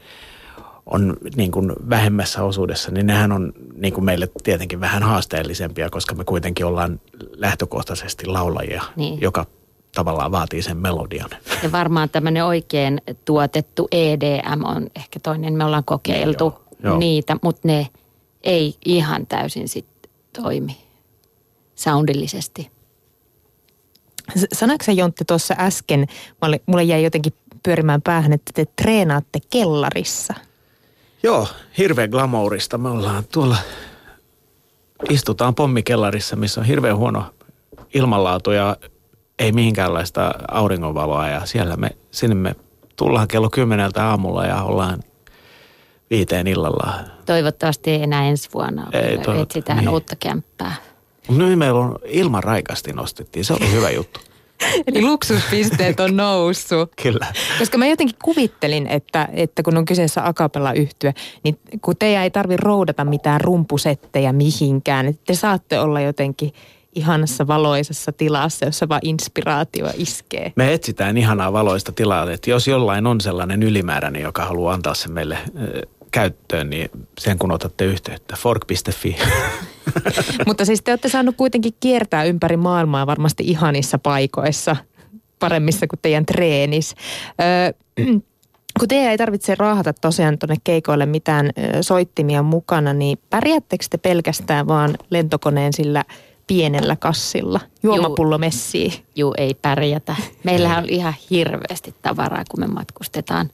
on 0.86 1.18
niin 1.36 1.52
kuin 1.52 1.74
vähemmässä 1.90 2.44
osuudessa, 2.44 2.92
niin 2.92 3.08
nehän 3.08 3.32
on 3.32 3.54
niin 3.76 3.94
kuin 3.94 4.06
meille 4.06 4.30
tietenkin 4.44 4.80
vähän 4.82 5.04
haasteellisempia, 5.04 5.90
koska 5.90 6.16
me 6.16 6.24
kuitenkin 6.24 6.66
ollaan 6.66 7.02
lähtökohtaisesti 7.36 8.26
laulajia, 8.26 8.84
Niin. 8.96 9.22
joka 9.22 9.46
tavallaan 9.96 10.32
vaatii 10.32 10.62
sen 10.62 10.78
melodian. 10.78 11.30
Ja 11.64 11.72
varmaan 11.72 12.10
tämmöinen 12.10 12.46
oikein 12.46 13.02
tuotettu 13.26 13.88
EDM 13.92 14.64
on 14.64 14.88
ehkä 14.96 15.20
toinen. 15.20 15.54
Me 15.54 15.66
ollaan 15.66 15.84
kokeiltu 15.86 16.44
Joo, 16.44 16.64
joo. 16.84 16.98
niitä, 16.98 17.38
mutta 17.42 17.62
ne 17.68 17.88
ei 18.44 18.78
ihan 18.86 19.28
täysin 19.28 19.68
sit 19.68 19.88
toimi 20.42 20.78
soundillisesti. 21.76 22.72
Sanoitko 24.54 24.86
sä 24.86 24.92
Jontti 24.92 25.26
tuossa 25.26 25.56
äsken, 25.58 26.08
mulle 26.66 26.84
jäi 26.84 27.04
jotenkin 27.04 27.34
pyörimään 27.64 28.02
päähän, 28.02 28.34
että 28.34 28.52
te 28.56 28.66
treenaatte 28.82 29.40
kellarissa. 29.50 30.34
Joo, 31.24 31.48
hirveän 31.78 32.10
glamourista. 32.10 32.78
Me 32.78 32.90
ollaan 32.90 33.24
tuolla, 33.32 33.58
istutaan 35.10 35.56
pommikellarissa, 35.56 36.36
missä 36.36 36.62
on 36.62 36.68
hirveän 36.68 36.98
huono 36.98 37.26
ilmanlaatu 37.94 38.52
ja 38.52 38.78
ei 39.40 39.52
mihinkäänlaista 39.52 40.34
auringonvaloa. 40.52 41.28
Ja 41.28 41.46
siellä 41.46 41.78
me, 41.78 41.90
sinne 42.12 42.36
me 42.36 42.56
tullaan 42.96 43.28
kello 43.28 43.50
kymmeneltä 43.50 44.06
aamulla 44.06 44.46
ja 44.46 44.64
ollaan 44.64 45.04
viiteen 46.10 46.48
illalla. 46.48 46.94
Toivottavasti 47.26 47.92
ei 47.92 48.04
enää 48.04 48.26
ensi 48.26 48.50
vuonna. 48.54 48.88
Ei, 48.94 49.02
toivottavasti, 49.02 49.42
Etsitään 49.42 49.78
niin. 49.78 49.90
uutta 49.90 50.16
kämppää. 50.16 50.76
Mutta 51.28 51.44
nyt 51.44 51.60
meillä 51.60 51.80
on 51.80 51.96
ilman 52.06 52.44
raikasti 52.44 52.94
nostettiin. 52.94 53.46
Se 53.46 53.54
oli 53.54 53.72
hyvä 53.72 53.90
juttu. 53.90 54.20
Eli 54.88 55.02
luksuspisteet 55.02 56.00
on 56.00 56.18
noussut. 56.18 56.92
Kyllä. 57.04 57.28
Koska 57.60 57.78
mä 57.78 57.88
jotenkin 57.88 58.16
kuvittelin, 58.24 58.88
että, 58.88 59.28
että 59.34 59.64
kun 59.64 59.78
on 59.78 59.86
kyseessä 59.86 60.28
akapella 60.28 60.74
yhtyä, 60.74 61.14
niin 61.44 61.60
kun 61.82 61.96
teidän 62.00 62.24
ei 62.24 62.32
tarvi 62.32 62.58
roudata 62.58 63.06
mitään 63.06 63.42
rumpusettejä 63.42 64.34
mihinkään, 64.34 65.06
että 65.06 65.22
te 65.26 65.36
saatte 65.36 65.80
olla 65.80 66.02
jotenkin 66.02 66.54
ihanassa 66.96 67.48
valoisessa 67.48 68.12
tilassa, 68.12 68.66
jossa 68.66 68.90
vaan 68.90 69.02
inspiraatio 69.04 69.90
iskee. 69.98 70.54
Me 70.56 70.74
etsitään 70.74 71.18
ihanaa 71.18 71.54
valoista 71.54 71.92
tilaa, 71.92 72.32
että 72.32 72.50
jos 72.50 72.68
jollain 72.68 73.08
on 73.08 73.22
sellainen 73.22 73.64
ylimääräinen, 73.64 74.22
joka 74.22 74.46
haluaa 74.46 74.74
antaa 74.74 74.94
sen 74.94 75.12
meille 75.12 75.38
käyttöön, 76.12 76.70
niin 76.70 76.90
sen 77.20 77.38
kun 77.40 77.52
otatte 77.52 77.86
yhteyttä, 77.86 78.36
fork.fi. 78.40 79.18
Mutta 80.48 80.66
siis 80.66 80.82
te 80.82 80.92
olette 80.92 81.10
saanut 81.10 81.36
kuitenkin 81.38 81.74
kiertää 81.80 82.24
ympäri 82.24 82.58
maailmaa 82.58 83.08
varmasti 83.08 83.44
ihanissa 83.48 84.00
paikoissa, 84.00 84.76
paremmissa 85.40 85.88
kuin 85.88 86.00
teidän 86.02 86.26
treenis. 86.26 86.96
Öö, 87.42 88.06
kun 88.80 88.88
teidän 88.88 89.12
ei 89.12 89.18
tarvitse 89.18 89.56
raahata 89.56 89.94
tosiaan 89.94 90.38
tuonne 90.38 90.56
keikoille 90.64 91.06
mitään 91.06 91.50
soittimia 91.82 92.44
mukana, 92.44 92.94
niin 92.94 93.18
pärjäättekö 93.30 93.86
te 93.90 93.98
pelkästään 93.98 94.68
vaan 94.68 94.98
lentokoneen 95.10 95.74
sillä 95.74 96.04
pienellä 96.48 96.96
kassilla? 96.96 97.60
Juomapullo 97.84 98.38
messii. 98.38 98.94
Juu, 99.16 99.34
ei 99.38 99.54
pärjätä. 99.54 100.16
Meillähän 100.44 100.84
on 100.84 100.90
ihan 100.90 101.14
hirveästi 101.30 101.96
tavaraa, 102.02 102.44
kun 102.52 102.60
me 102.60 102.68
matkustetaan. 102.68 103.50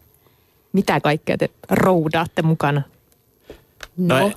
Mitä 0.76 1.00
kaikkea 1.00 1.38
te 1.38 1.50
roudaatte 1.70 2.42
mukana? 2.42 2.82
No, 3.98 4.20
no 4.20 4.32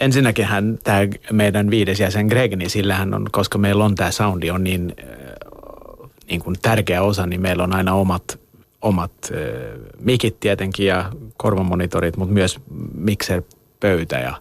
ensinnäkin 0.00 0.44
hän, 0.44 0.78
tämä 0.84 0.98
meidän 1.32 1.70
viides 1.70 2.00
jäsen 2.00 2.26
Greg, 2.26 2.54
niin 2.54 2.70
sillähän 2.70 3.14
on, 3.14 3.26
koska 3.32 3.58
meillä 3.58 3.84
on 3.84 3.94
tämä 3.94 4.10
soundi 4.10 4.50
on 4.50 4.64
niin, 4.64 4.94
äh, 5.02 6.10
niin 6.30 6.42
kuin 6.42 6.56
tärkeä 6.62 7.02
osa, 7.02 7.26
niin 7.26 7.40
meillä 7.40 7.64
on 7.64 7.74
aina 7.74 7.94
omat, 7.94 8.40
omat 8.82 9.12
äh, 9.24 9.80
mikit 9.98 10.40
tietenkin 10.40 10.86
ja 10.86 11.12
korvamonitorit, 11.36 12.16
mutta 12.16 12.34
myös 12.34 12.60
mixer-pöytä 12.94 14.18
ja 14.18 14.34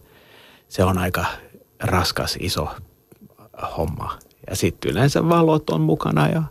se 0.67 0.83
on 0.83 0.97
aika 0.97 1.25
raskas, 1.79 2.37
iso 2.39 2.67
homma. 3.77 4.19
Ja 4.49 4.55
sitten 4.55 4.91
yleensä 4.91 5.29
valot 5.29 5.69
on 5.69 5.81
mukana 5.81 6.27
ja 6.27 6.43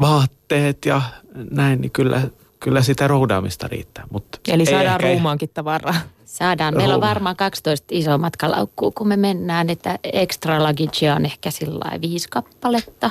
vaatteet 0.00 0.86
ja 0.86 1.02
näin, 1.50 1.80
niin 1.80 1.90
kyllä, 1.90 2.22
kyllä 2.60 2.82
sitä 2.82 3.08
roudaamista 3.08 3.68
riittää. 3.68 4.04
Mutta 4.10 4.38
Eli 4.48 4.66
saadaan 4.66 4.86
ehkä- 4.86 5.06
ruumaankin 5.08 5.50
tavaraa. 5.54 5.94
Saadaan. 6.24 6.76
Meillä 6.76 6.94
on 6.94 7.00
varmaan 7.00 7.36
12 7.36 7.86
isoa 7.90 8.18
matkalaukkuu, 8.18 8.92
kun 8.92 9.08
me 9.08 9.16
mennään, 9.16 9.70
että 9.70 9.98
extra 10.04 10.58
luggage 10.58 11.12
on 11.12 11.24
ehkä 11.24 11.50
sillä 11.50 12.00
viisi 12.00 12.28
kappaletta. 12.30 13.10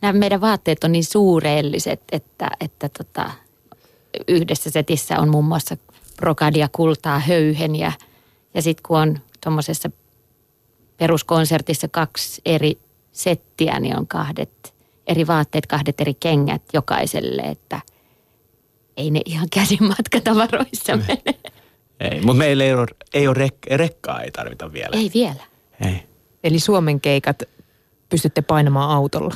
Nämä 0.00 0.12
meidän 0.12 0.40
vaatteet 0.40 0.84
on 0.84 0.92
niin 0.92 1.04
suureelliset, 1.04 2.02
että, 2.12 2.50
että 2.60 2.88
tota, 2.88 3.30
yhdessä 4.28 4.70
setissä 4.70 5.18
on 5.18 5.28
muun 5.28 5.44
muassa 5.44 5.76
brokadia, 6.16 6.68
kultaa, 6.72 7.18
höyhen 7.18 7.76
ja, 7.76 7.92
ja 8.54 8.62
sitten 8.62 8.82
kun 8.88 8.98
on 8.98 9.18
tuommoisessa 9.44 9.90
peruskonsertissa 10.96 11.88
kaksi 11.88 12.42
eri 12.44 12.78
settiä, 13.12 13.80
niin 13.80 13.98
on 13.98 14.06
kahdet 14.06 14.74
eri 15.06 15.26
vaatteet, 15.26 15.66
kahdet 15.66 16.00
eri 16.00 16.14
kengät 16.14 16.62
jokaiselle, 16.72 17.42
että 17.42 17.80
ei 19.00 19.10
ne 19.10 19.20
ihan 19.24 19.46
käsimatkatavaroissa 19.52 20.96
mene. 20.96 21.38
Ei, 22.00 22.20
mutta 22.20 22.38
meillä 22.38 22.64
ei 22.64 22.74
ole, 22.74 22.86
ei 23.14 23.28
ole 23.28 23.34
rek, 23.34 23.54
rekkaa, 23.70 24.22
ei 24.22 24.30
tarvita 24.30 24.72
vielä. 24.72 24.90
Ei 24.92 25.10
vielä. 25.14 25.44
ei. 25.86 26.02
Eli 26.44 26.60
Suomen 26.60 27.00
keikat 27.00 27.42
pystytte 28.08 28.42
painamaan 28.42 28.90
autolla. 28.90 29.34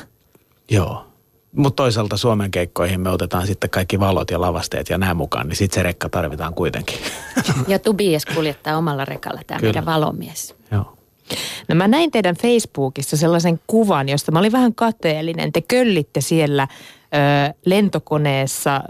Joo. 0.71 1.05
Mutta 1.51 1.83
toisaalta 1.83 2.17
Suomen 2.17 2.51
keikkoihin 2.51 3.01
me 3.01 3.09
otetaan 3.09 3.47
sitten 3.47 3.69
kaikki 3.69 3.99
valot 3.99 4.31
ja 4.31 4.41
lavasteet 4.41 4.89
ja 4.89 4.97
nämä 4.97 5.13
mukaan, 5.13 5.47
niin 5.47 5.55
sitten 5.55 5.75
se 5.79 5.83
rekka 5.83 6.09
tarvitaan 6.09 6.53
kuitenkin. 6.53 6.97
Ja 7.67 7.79
Tobias 7.79 8.25
kuljettaa 8.25 8.77
omalla 8.77 9.05
rekalla 9.05 9.41
tämä 9.47 9.59
Kyllä. 9.59 9.69
meidän 9.71 9.85
valomies. 9.85 10.55
Joo. 10.71 10.97
No 11.67 11.75
mä 11.75 11.87
näin 11.87 12.11
teidän 12.11 12.35
Facebookissa 12.35 13.17
sellaisen 13.17 13.59
kuvan, 13.67 14.09
josta 14.09 14.31
mä 14.31 14.39
olin 14.39 14.51
vähän 14.51 14.75
kateellinen. 14.75 15.51
Te 15.51 15.61
köllitte 15.61 16.21
siellä 16.21 16.67
lentokoneessa 17.65 18.81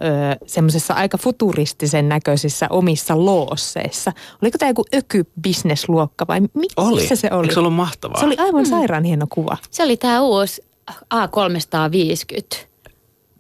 semmoisessa 0.48 0.94
aika 0.94 1.18
futuristisen 1.18 2.10
näköisissä 2.10 2.68
omissa 2.70 3.26
loosseissa. 3.26 4.12
Oliko 4.42 4.58
tämä 4.58 4.70
joku 4.70 4.84
öky-bisnesluokka 4.96 6.28
vai 6.28 6.42
mi- 6.42 6.68
Oli. 6.78 7.02
missä 7.02 7.16
se 7.16 7.30
oli? 7.32 7.44
Eikö 7.44 7.54
se 7.54 7.60
ollut 7.60 7.74
mahtavaa? 7.74 8.20
Se 8.20 8.26
oli 8.26 8.36
aivan 8.38 8.66
sairaan 8.66 9.04
hieno 9.04 9.26
kuva. 9.30 9.58
Se 9.72 9.84
oli 9.84 9.98
tämä 9.98 10.22
uusi 10.22 10.62
A350 10.92 12.58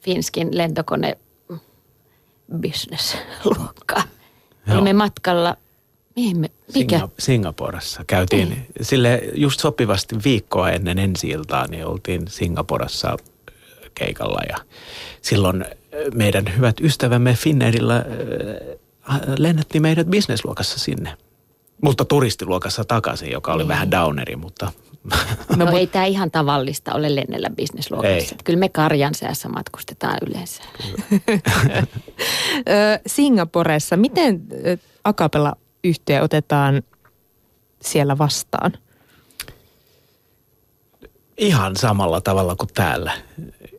Finskin 0.01 0.57
lentokone 0.57 1.17
bisnesluokkaa. 2.59 4.03
Olimme 4.71 4.93
matkalla, 4.93 5.57
mihin 6.15 6.37
me, 6.39 6.49
mikä? 6.75 6.97
Singa- 6.97 7.09
Singaporessa 7.19 8.03
käytiin, 8.07 8.49
Niin. 8.49 8.65
sille 8.81 9.21
just 9.35 9.59
sopivasti 9.59 10.15
viikkoa 10.25 10.69
ennen 10.71 10.99
ensi 10.99 11.29
iltaa, 11.29 11.67
niin 11.67 11.85
oltiin 11.85 12.27
Singaporessa 12.27 13.17
keikalla 13.95 14.41
ja 14.49 14.57
silloin 15.21 15.61
äh, 15.61 15.69
meidän 16.13 16.45
hyvät 16.57 16.75
ystävämme 16.81 17.33
Finnairilla 17.33 17.95
äh, 17.95 18.03
lennätti 19.37 19.79
meidät 19.79 20.07
bisnesluokassa 20.07 20.79
sinne. 20.79 21.17
Mutta 21.81 22.05
turistiluokassa 22.05 22.85
takaisin, 22.85 23.31
joka 23.31 23.53
oli 23.53 23.63
Niin. 23.63 23.67
vähän 23.67 23.91
downeri, 23.91 24.35
mutta 24.35 24.71
No, 25.55 25.71
ei 25.77 25.87
tämä 25.87 26.05
ihan 26.05 26.31
tavallista 26.31 26.93
ole 26.93 27.15
lennellä 27.15 27.49
bisnesluokassa. 27.49 28.35
Ei. 28.35 28.43
Kyllä 28.43 28.59
me 28.59 28.69
karjan 28.69 29.15
säässä 29.15 29.49
matkustetaan 29.49 30.17
yleensä. 30.27 30.63
Singaporessa, 33.07 33.97
miten 33.97 34.41
akapella 35.03 35.55
yhtiö 35.83 36.21
otetaan 36.21 36.83
siellä 37.81 38.17
vastaan? 38.17 38.73
ihan 41.37 41.75
samalla 41.75 42.21
tavalla 42.21 42.55
kuin 42.55 42.69
täällä. 42.73 43.11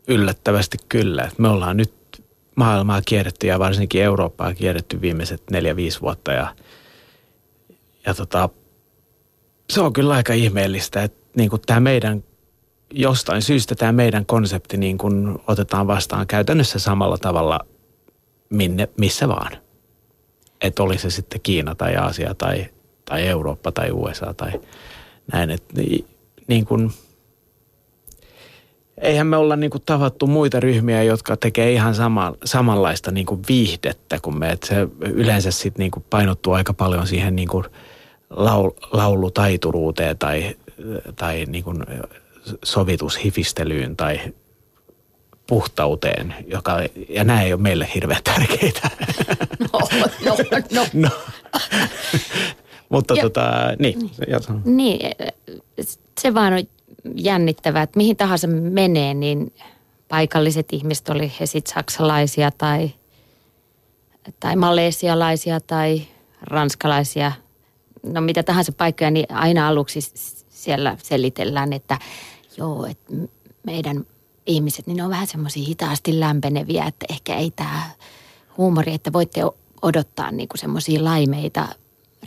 Yllättävästi 0.09 0.77
kyllä. 0.89 1.23
Et 1.23 1.39
Me 1.39 1.49
ollaan 1.49 1.77
nyt 1.77 1.93
maailmaa 2.57 3.03
kierretty 3.03 3.47
ja 3.47 3.59
varsinkin 3.59 4.03
Eurooppaa 4.03 4.55
kierretty 4.55 5.01
viimeiset 5.01 5.43
neljä, 5.51 5.77
viisi 5.77 6.01
vuotta 6.01 6.33
ja, 6.33 6.55
ja 8.07 8.15
tota, 8.15 8.49
se 9.71 9.81
on 9.81 9.93
kyllä 9.93 10.15
aika 10.15 10.33
ihmeellistä, 10.33 11.03
että 11.03 11.19
niin 11.37 11.51
kuin 11.51 11.63
tämä 11.67 11.81
meidän, 11.81 12.25
jostain 12.91 13.43
syystä 13.43 13.75
tämä 13.75 13.93
meidän 13.93 14.27
konsepti 14.27 14.77
niin 14.77 14.99
kuin 14.99 15.39
otetaan 15.47 15.87
vastaan 15.87 16.27
käytännössä 16.27 16.79
samalla 16.79 17.19
tavalla 17.19 17.61
minne, 18.51 18.89
missä 18.99 19.29
vaan. 19.29 19.53
Että 20.61 20.83
oli 20.83 20.99
se 20.99 21.11
sitten 21.11 21.41
Kiina 21.41 21.75
tai 21.75 21.97
Aasia 21.97 22.35
tai, 22.35 22.67
tai 23.05 23.27
Eurooppa 23.27 23.73
tai 23.73 23.91
USA 23.91 24.35
tai 24.35 24.53
näin. 25.33 25.51
Että 25.51 25.75
niin, 25.77 26.07
niin 26.47 26.65
kuin, 26.65 26.93
eihän 29.01 29.27
me 29.27 29.37
olla 29.37 29.57
niinku 29.57 29.79
tavattu 29.79 30.27
muita 30.27 30.61
ryhmiä, 30.61 31.03
jotka 31.03 31.37
tekee 31.37 31.73
ihan 31.73 31.95
sama, 31.95 32.35
samanlaista 32.45 33.11
niinku 33.11 33.41
viihdettä 33.49 34.19
kuin 34.23 34.39
me. 34.39 34.51
Et 34.51 34.63
se 34.63 34.89
yleensä 35.01 35.51
sitten 35.51 35.83
niinku 35.83 36.05
painottuu 36.11 36.53
aika 36.53 36.73
paljon 36.75 37.07
siihen 37.07 37.37
niinku 37.37 37.65
laul, 38.31 38.71
laulutaituruuteen 38.93 40.19
tai, 40.19 40.57
tai 41.17 41.45
niinku 41.49 41.73
sovitushifistelyyn 42.65 43.97
tai 43.97 44.21
puhtauteen, 45.47 46.35
joka, 46.47 46.79
ja 47.09 47.25
nämä 47.25 47.43
ei 47.43 47.53
ole 47.53 47.63
meille 47.63 47.89
hirveän 47.95 48.23
tärkeitä. 48.25 48.91
No, 49.73 49.81
no, 50.25 50.37
no. 50.73 50.87
no. 50.93 51.09
Mutta 52.89 53.15
Ja- 53.15 53.23
tota, 53.23 53.51
niin, 53.79 54.11
jatka. 54.29 54.55
Niin, 54.65 55.11
se 56.21 56.35
vaan 56.35 56.53
on 56.53 56.63
jännittävää, 57.15 57.83
että 57.83 57.97
mihin 57.97 58.17
tahansa 58.17 58.47
menee, 58.49 59.15
niin 59.15 59.53
paikalliset 60.09 60.73
ihmiset, 60.73 61.09
oli 61.09 61.33
he 61.41 61.47
sitten 61.47 61.75
saksalaisia 61.75 62.51
tai, 62.51 62.91
tai 64.41 64.57
malesialaisia 64.57 65.61
tai 65.61 66.03
ranskalaisia, 66.43 67.33
no 68.03 68.21
mitä 68.21 68.43
tahansa 68.43 68.73
paikkoja, 68.73 69.11
niin 69.11 69.27
aina 69.33 69.69
aluksi 69.69 70.01
siellä 70.49 70.97
selitellään, 71.03 71.73
että 71.73 71.99
joo, 72.59 72.87
että 72.87 73.13
meidän 73.63 74.07
ihmiset, 74.47 74.87
niin 74.87 74.97
ne 74.97 75.05
on 75.05 75.11
vähän 75.11 75.27
semmoisia 75.27 75.67
hitaasti 75.67 76.21
lämpeneviä, 76.21 76.85
että 76.85 77.07
ehkä 77.09 77.37
ei 77.37 77.51
tämä 77.51 77.83
huumori, 78.57 78.95
että 78.95 79.13
voitte 79.13 79.41
odottaa 79.83 80.31
niinku 80.31 80.57
semmoisia 80.57 81.05
laimeita 81.05 81.69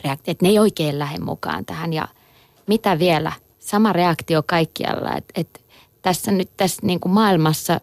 reaktioita, 0.04 0.30
että 0.30 0.44
ne 0.44 0.48
ei 0.48 0.58
oikein 0.58 0.98
lähde 0.98 1.18
mukaan 1.18 1.64
tähän. 1.64 1.92
Ja 1.92 2.08
mitä 2.66 2.98
vielä, 2.98 3.32
sama 3.60 3.92
reaktio 3.92 4.42
kaikkialla, 4.46 5.16
että, 5.16 5.32
että 5.40 5.60
tässä 6.02 6.32
nyt 6.32 6.50
tässä 6.56 6.86
niinku 6.86 7.08
maailmassa, 7.08 7.80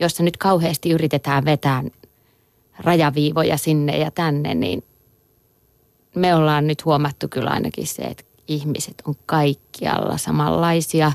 jossa 0.00 0.22
nyt 0.22 0.36
kauheasti 0.36 0.90
yritetään 0.90 1.44
vetää 1.44 1.82
rajaviivoja 2.78 3.56
sinne 3.56 3.98
ja 3.98 4.10
tänne, 4.10 4.54
niin 4.54 4.84
me 6.14 6.34
ollaan 6.34 6.66
nyt 6.66 6.84
huomattu 6.84 7.28
kyllä 7.28 7.50
ainakin 7.50 7.86
se, 7.86 8.02
että 8.02 8.24
ihmiset 8.48 8.94
on 9.06 9.14
kaikkialla 9.26 10.18
samanlaisia. 10.18 11.12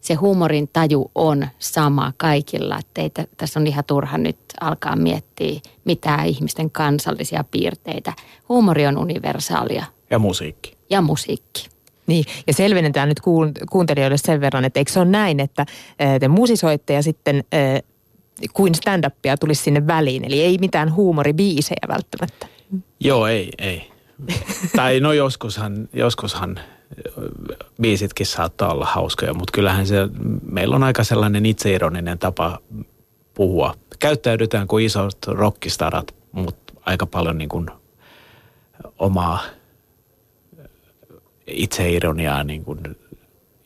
Se 0.00 0.14
huumorin 0.14 0.68
taju 0.72 1.10
on 1.14 1.48
sama 1.58 2.12
kaikilla. 2.16 2.78
Että 2.78 3.02
ei, 3.02 3.10
tässä 3.36 3.60
on 3.60 3.66
ihan 3.66 3.84
turha 3.84 4.18
nyt 4.18 4.38
alkaa 4.60 4.96
miettiä 4.96 5.60
mitään 5.84 6.26
ihmisten 6.26 6.70
kansallisia 6.70 7.44
piirteitä. 7.50 8.12
Huumori 8.48 8.86
on 8.86 8.98
universaalia 8.98 9.84
Ja 10.10 10.18
musiikki. 10.18 10.76
ja 10.90 11.02
musiikki. 11.02 11.68
Niin, 12.06 12.24
ja 12.46 12.52
selvennetään 12.52 13.08
nyt 13.08 13.20
kuun- 13.20 13.52
kuuntelijoille 13.70 14.16
sen 14.16 14.40
verran, 14.40 14.64
että 14.64 14.80
eikö 14.80 14.92
se 14.92 15.00
ole 15.00 15.08
näin, 15.08 15.40
että 15.40 15.66
te 16.20 16.28
musisoitte 16.28 16.92
ja 16.92 17.02
sitten 17.02 17.44
kuin 18.52 18.74
stand-upia 18.74 19.36
tulisi 19.40 19.62
sinne 19.62 19.86
väliin. 19.86 20.24
Eli 20.24 20.40
ei 20.40 20.58
mitään 20.58 20.94
huumoribiisejä 20.94 21.88
välttämättä. 21.88 22.46
Joo, 23.00 23.26
ei, 23.26 23.50
ei. 23.58 23.90
tai 24.76 25.00
no 25.00 25.12
joskushan, 25.12 25.88
joskushan 25.92 26.60
biisitkin 27.82 28.26
saattaa 28.26 28.72
olla 28.72 28.86
hauskoja, 28.86 29.34
mutta 29.34 29.52
kyllähän 29.52 29.86
se, 29.86 29.96
meillä 30.50 30.76
on 30.76 30.82
aika 30.82 31.04
sellainen 31.04 31.46
itseironinen 31.46 32.18
tapa 32.18 32.58
puhua. 33.34 33.74
Käyttäydytään 33.98 34.66
kuin 34.66 34.84
isot 34.84 35.18
rockistarat, 35.26 36.14
mutta 36.32 36.72
aika 36.80 37.06
paljon 37.06 37.38
niin 37.38 37.48
kuin 37.48 37.66
omaa 38.98 39.40
itseironiaa, 41.46 42.44
niin 42.44 42.64
kuin 42.64 42.80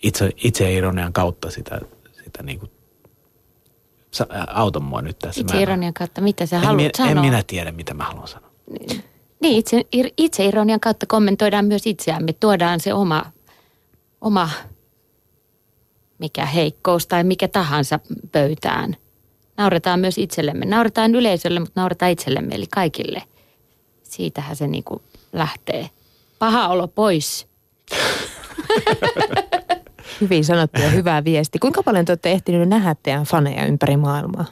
itse, 0.03 0.31
itseironian 0.45 1.12
kautta 1.12 1.51
sitä, 1.51 1.81
sitä 2.25 2.43
niin 2.43 2.59
kuin, 2.59 2.71
Sa- 4.11 4.27
auta 4.47 4.81
mua 4.81 5.03
nyt 5.03 5.19
tässä. 5.19 5.40
Itse 5.40 5.55
Mä 5.55 5.59
en- 5.59 5.62
ironian 5.62 5.95
kautta, 5.95 6.21
mitä 6.21 6.47
sä 6.47 6.57
en, 6.57 6.62
haluat 6.62 6.83
mi- 6.85 6.90
sanoa? 6.97 7.11
en 7.12 7.21
minä 7.21 7.43
tiedä, 7.47 7.73
mitä 7.73 7.95
mä 7.95 8.05
haluan 8.05 8.29
sanoa. 8.29 8.51
Niin, 9.40 9.57
itse, 9.59 9.81
ir- 9.97 10.12
itse 10.16 10.45
ironian 10.45 10.81
kautta 10.81 11.07
kommentoidaan 11.07 11.64
myös 11.64 11.87
itseämme. 11.87 12.33
Tuodaan 12.33 12.81
se 12.81 12.95
oma, 12.95 13.23
oma 14.21 14.51
mikä 16.19 16.47
heikkous 16.47 17.07
tai 17.07 17.25
mikä 17.25 17.49
tahansa 17.49 18.01
pöytään. 18.33 18.97
Nauretaan 19.57 20.01
myös 20.01 20.19
itsellemme. 20.19 20.66
Nauretaan 20.66 21.14
yleisölle, 21.14 21.61
mutta 21.61 21.81
nauretaan 21.81 22.12
itsellemme, 22.12 22.55
eli 22.55 22.66
kaikille. 22.75 23.23
Siitähän 24.03 24.57
se 24.57 24.66
niinku 24.66 25.03
lähtee. 25.33 25.90
Paha 26.38 26.69
olo 26.69 26.88
pois. 26.88 27.47
Hyvin 30.20 30.44
sanottu 30.44 30.81
ja 30.81 30.88
hyvä 30.88 31.24
viesti. 31.24 31.59
Kuinka 31.59 31.83
paljon 31.83 32.05
te 32.05 32.12
olette 32.12 32.33
ehtineet 32.33 32.68
nähdä 32.68 32.96
teidän 33.03 33.24
faneja 33.24 33.66
ympäri 33.66 33.96
maailmaa? 33.96 34.44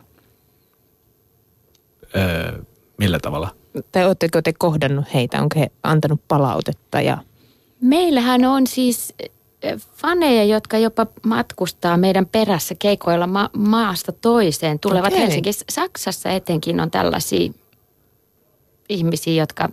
Öö, 2.16 2.62
millä 2.98 3.18
tavalla? 3.18 3.51
Tai 3.92 4.07
oletteko 4.07 4.42
te 4.42 4.53
kohdannut 4.53 5.14
heitä? 5.14 5.42
Onko 5.42 5.61
he 5.61 5.70
antanut 5.83 6.20
palautetta? 6.29 7.01
Ja... 7.01 7.18
Meillähän 7.81 8.44
on 8.44 8.66
siis 8.66 9.14
faneja, 9.96 10.44
jotka 10.44 10.79
jopa 10.79 11.07
matkustaa 11.27 11.96
meidän 11.96 12.27
perässä 12.27 12.74
keikoilla 12.79 13.27
ma- 13.27 13.51
maasta 13.57 14.12
toiseen. 14.12 14.79
Tulevat 14.79 15.12
Okei. 15.12 15.20
Helsinkiin. 15.20 15.55
Saksassa 15.70 16.31
etenkin 16.31 16.81
on 16.81 16.90
tällaisia 16.90 17.53
ihmisiä, 18.88 19.42
jotka 19.42 19.68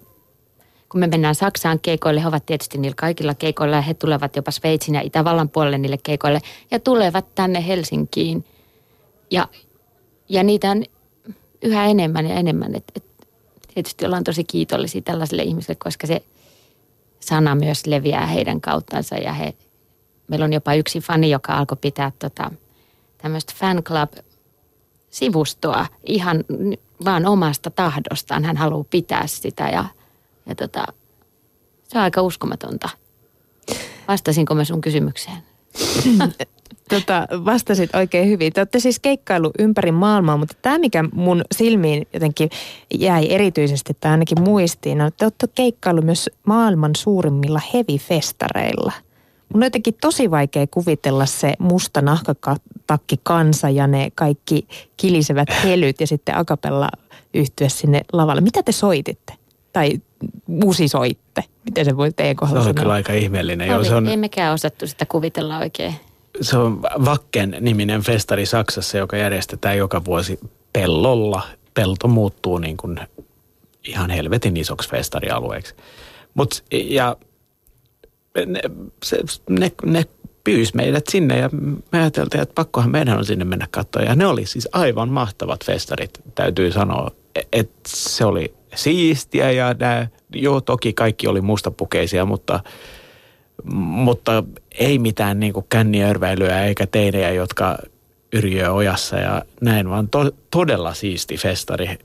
kun 0.89 0.99
me 0.99 1.07
mennään 1.07 1.35
Saksaan 1.35 1.79
keikoille, 1.79 2.21
he 2.21 2.27
ovat 2.27 2.45
tietysti 2.45 2.77
niillä 2.77 2.95
kaikilla 2.95 3.35
keikoilla 3.35 3.75
ja 3.75 3.81
he 3.81 3.93
tulevat 3.93 4.35
jopa 4.35 4.51
Sveitsin 4.51 4.95
ja 4.95 5.01
Itävallan 5.01 5.49
puolelle 5.49 5.77
niille 5.77 5.97
keikoille 6.03 6.39
ja 6.71 6.79
tulevat 6.79 7.35
tänne 7.35 7.67
Helsinkiin. 7.67 8.45
Ja, 9.31 9.47
ja 10.29 10.43
niitä 10.43 10.71
on 10.71 10.83
yhä 11.61 11.85
enemmän 11.85 12.27
ja 12.27 12.35
enemmän. 12.35 12.75
Et, 12.75 12.83
et, 12.95 13.03
tietysti 13.73 14.05
ollaan 14.05 14.23
tosi 14.23 14.43
kiitollisia 14.43 15.01
tällaisille 15.01 15.43
ihmisille, 15.43 15.75
koska 15.83 16.07
se 16.07 16.21
sana 17.19 17.55
myös 17.55 17.85
leviää 17.87 18.25
heidän 18.25 18.61
kauttansa 18.61 19.15
ja 19.15 19.33
he, 19.33 19.53
meillä 20.27 20.43
on 20.43 20.53
jopa 20.53 20.73
yksi 20.73 20.99
fani, 20.99 21.29
joka 21.29 21.53
alkoi 21.53 21.77
pitää 21.81 22.11
tota, 22.19 22.51
tämmöistä 23.17 23.53
fan 23.57 23.83
club 23.83 24.11
sivustoa 25.09 25.85
ihan 26.03 26.43
vaan 27.05 27.25
omasta 27.25 27.69
tahdostaan. 27.69 28.43
Hän 28.43 28.57
haluaa 28.57 28.85
pitää 28.89 29.27
sitä 29.27 29.69
ja, 29.69 29.85
ja 30.45 30.55
tota, 30.55 30.85
se 31.83 31.97
on 31.97 32.03
aika 32.03 32.21
uskomatonta. 32.21 32.89
Vastasinko 34.07 34.55
mä 34.55 34.63
sun 34.63 34.81
kysymykseen? 34.81 35.37
Tota, 36.89 37.27
vastasit 37.45 37.95
oikein 37.95 38.29
hyvin. 38.29 38.53
Te 38.53 38.61
olette 38.61 38.79
siis 38.79 38.99
keikkailu 38.99 39.51
ympäri 39.59 39.91
maailmaa, 39.91 40.37
mutta 40.37 40.55
tämä 40.61 40.77
mikä 40.77 41.03
mun 41.13 41.41
silmiin 41.51 42.07
jotenkin 42.13 42.49
jäi 42.99 43.27
erityisesti 43.29 43.97
tai 43.99 44.11
ainakin 44.11 44.41
muistiin, 44.41 45.01
on, 45.01 45.07
että 45.07 45.17
te 45.17 45.25
olette 45.25 45.47
keikkailu 45.55 46.01
myös 46.01 46.29
maailman 46.47 46.95
suurimmilla 46.95 47.61
heavy-festareilla. 47.73 48.91
Mun 49.53 49.63
on 49.63 49.65
jotenkin 49.65 49.93
tosi 50.01 50.31
vaikea 50.31 50.67
kuvitella 50.67 51.25
se 51.25 51.53
musta 51.59 52.01
nahkatakki 52.01 53.15
kansa 53.23 53.69
ja 53.69 53.87
ne 53.87 54.11
kaikki 54.15 54.67
kilisevät 54.97 55.49
helyt 55.63 56.01
ja 56.01 56.07
sitten 56.07 56.37
akapella 56.37 56.89
yhtyä 57.33 57.69
sinne 57.69 58.01
lavalle. 58.13 58.41
Mitä 58.41 58.63
te 58.63 58.71
soititte? 58.71 59.33
Tai 59.73 60.01
musisoitte? 60.47 61.43
Miten 61.65 61.85
se 61.85 61.97
voi 61.97 62.11
teidän 62.13 62.35
kohdalla 62.35 62.61
Se 62.63 62.67
oli 62.69 62.73
sanoa? 62.73 62.81
kyllä 62.83 62.93
aika 62.93 63.13
ihmeellinen. 63.13 63.67
Joo, 63.67 63.77
Oli, 63.77 63.85
se 63.85 63.95
on, 63.95 64.07
Ei 64.07 64.17
mekään 64.17 64.53
osattu 64.53 64.87
sitä 64.87 65.05
kuvitella 65.05 65.57
oikein. 65.57 65.95
se 66.41 66.57
on 66.57 66.81
Vakken 66.81 67.57
niminen 67.59 68.01
festari 68.01 68.45
Saksassa, 68.45 68.97
joka 68.97 69.17
järjestetään 69.17 69.77
joka 69.77 70.05
vuosi 70.05 70.39
pellolla. 70.73 71.41
Pelto 71.73 72.07
muuttuu 72.07 72.57
niin 72.57 72.77
kuin 72.77 72.99
ihan 73.87 74.09
helvetin 74.09 74.57
isoksi 74.57 74.89
festarialueeksi. 74.89 75.75
Mut, 76.33 76.63
ja 76.71 77.17
ne, 78.45 78.61
se, 79.03 79.19
ne, 79.49 79.71
ne 79.85 80.03
pyys 80.43 80.73
meidät 80.73 81.03
sinne 81.09 81.37
ja 81.39 81.49
me 81.91 81.99
ajateltiin, 82.01 82.41
että 82.41 82.53
pakkohan 82.55 82.91
meidän 82.91 83.17
on 83.17 83.25
sinne 83.25 83.45
mennä 83.45 83.67
katsoa. 83.71 84.01
Ja 84.01 84.15
ne 84.15 84.25
oli 84.25 84.45
siis 84.45 84.67
aivan 84.71 85.09
mahtavat 85.09 85.65
festarit, 85.65 86.21
täytyy 86.35 86.71
sanoa. 86.71 87.11
Että 87.53 87.73
se 87.87 88.25
oli 88.25 88.53
siistiä 88.75 89.51
ja 89.51 89.75
nää, 89.79 90.07
joo 90.35 90.61
toki 90.61 90.93
kaikki 90.93 91.27
oli 91.27 91.41
mustapukeisia, 91.41 92.25
mutta, 92.25 92.59
mutta 93.73 94.43
ei 94.79 94.99
mitään 94.99 95.39
niin 95.39 95.53
kuin 95.53 95.65
känniörväilyä 95.69 96.65
eikä 96.65 96.87
teinejä, 96.87 97.31
jotka 97.31 97.77
yrjöö 98.33 98.71
ojassa 98.71 99.15
ja 99.15 99.41
näin, 99.61 99.89
vaan 99.89 100.09
to, 100.09 100.31
todella 100.51 100.93
siisti 100.93 101.37
festari. 101.37 101.97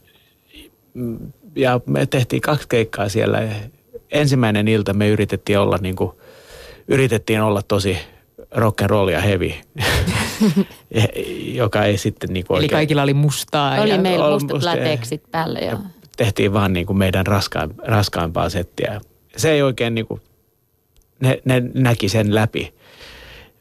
Ja 1.56 1.80
me 1.86 2.06
tehtiin 2.06 2.42
kaksi 2.42 2.68
keikkaa 2.68 3.08
siellä. 3.08 3.48
Ensimmäinen 4.12 4.68
ilta 4.68 4.94
me 4.94 5.08
yritettiin 5.08 5.58
olla 5.58 5.78
niin 5.80 5.96
kuin, 5.96 6.12
yritettiin 6.88 7.42
olla 7.42 7.62
tosi 7.62 7.98
rock 8.50 8.80
and 8.80 8.90
roll 8.90 9.08
ja 9.08 9.20
heavy, 9.20 9.52
joka 11.62 11.84
ei 11.84 11.98
sitten 11.98 12.32
niin 12.32 12.46
kuin 12.46 12.56
Eli 12.58 12.64
oikein, 12.64 12.76
kaikilla 12.76 13.02
oli 13.02 13.14
mustaa. 13.14 13.80
Oli 13.80 13.90
ja, 13.90 13.98
meillä 13.98 14.30
mustat 14.30 14.50
musta- 14.50 14.70
lateksit 14.70 15.22
päällä 15.30 15.58
joo. 15.58 15.78
Tehtiin 16.24 16.52
vaan 16.52 16.72
niin 16.72 16.86
kuin 16.86 16.96
meidän 16.98 17.26
raskain, 17.26 17.70
raskaimpaa 17.78 18.48
settiä. 18.48 19.00
Se 19.36 19.50
ei 19.50 19.62
oikein 19.62 19.94
niin 19.94 20.06
kuin, 20.06 20.20
ne, 21.20 21.40
ne 21.44 21.62
näki 21.74 22.08
sen 22.08 22.34
läpi 22.34 22.74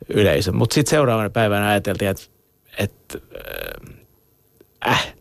yleisö. 0.10 0.52
Mutta 0.52 0.74
sitten 0.74 0.90
seuraavana 0.90 1.30
päivänä 1.30 1.68
ajateltiin, 1.68 2.10
että, 2.10 2.24
että 2.78 3.18
äh, 4.88 5.14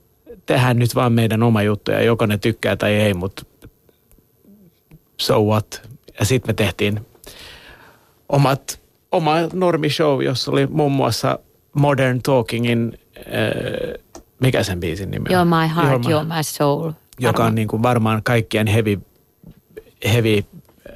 tehdään 0.47 0.79
nyt 0.79 0.95
vaan 0.95 1.13
meidän 1.13 1.43
oma 1.43 1.63
juttu 1.63 1.91
ja 1.91 2.03
joko 2.03 2.27
ne 2.27 2.39
tykkää 2.39 2.77
tai 2.77 2.95
ei, 2.95 3.15
mutta 3.15 3.43
so 5.21 5.43
what. 5.43 5.83
Ja 6.19 6.25
sitten 6.25 6.49
me 6.51 6.55
tehtiin 6.55 7.07
omat, 8.29 8.81
oma 9.13 9.35
normishow, 9.53 10.23
jossa 10.23 10.51
oli 10.51 10.67
muun 10.67 10.93
muassa 10.93 11.39
Modern 11.73 12.23
Talkingin, 12.23 12.99
äh, 13.19 14.05
mikä 14.41 14.63
sen 14.63 14.81
biisin 14.81 15.11
nimi 15.11 15.25
on? 15.35 15.47
You're 15.47 15.69
my 15.69 15.75
heart, 15.75 16.03
You're 16.05 16.09
my- 16.09 16.15
you're 16.15 16.37
my 16.37 16.43
soul. 16.43 16.93
Joka 17.19 17.45
on 17.45 17.55
niin 17.55 17.69
kuin 17.69 17.83
varmaan 17.83 18.23
kaikkien 18.23 18.67
heavy, 18.67 19.01
heavy 20.05 20.45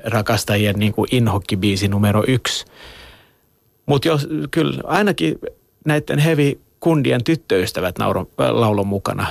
rakastajien 0.04 0.78
niin 0.78 0.92
kuin 0.92 1.08
inhokkibiisi 1.12 1.88
numero 1.88 2.24
yksi. 2.26 2.64
Mutta 3.86 4.08
jos 4.08 4.28
kyllä 4.50 4.82
ainakin 4.84 5.38
näiden 5.84 6.18
heavy 6.18 6.60
kundien 6.80 7.24
tyttöystävät 7.24 7.98
nauro, 7.98 8.26
laulon 8.38 8.86
mukana. 8.86 9.26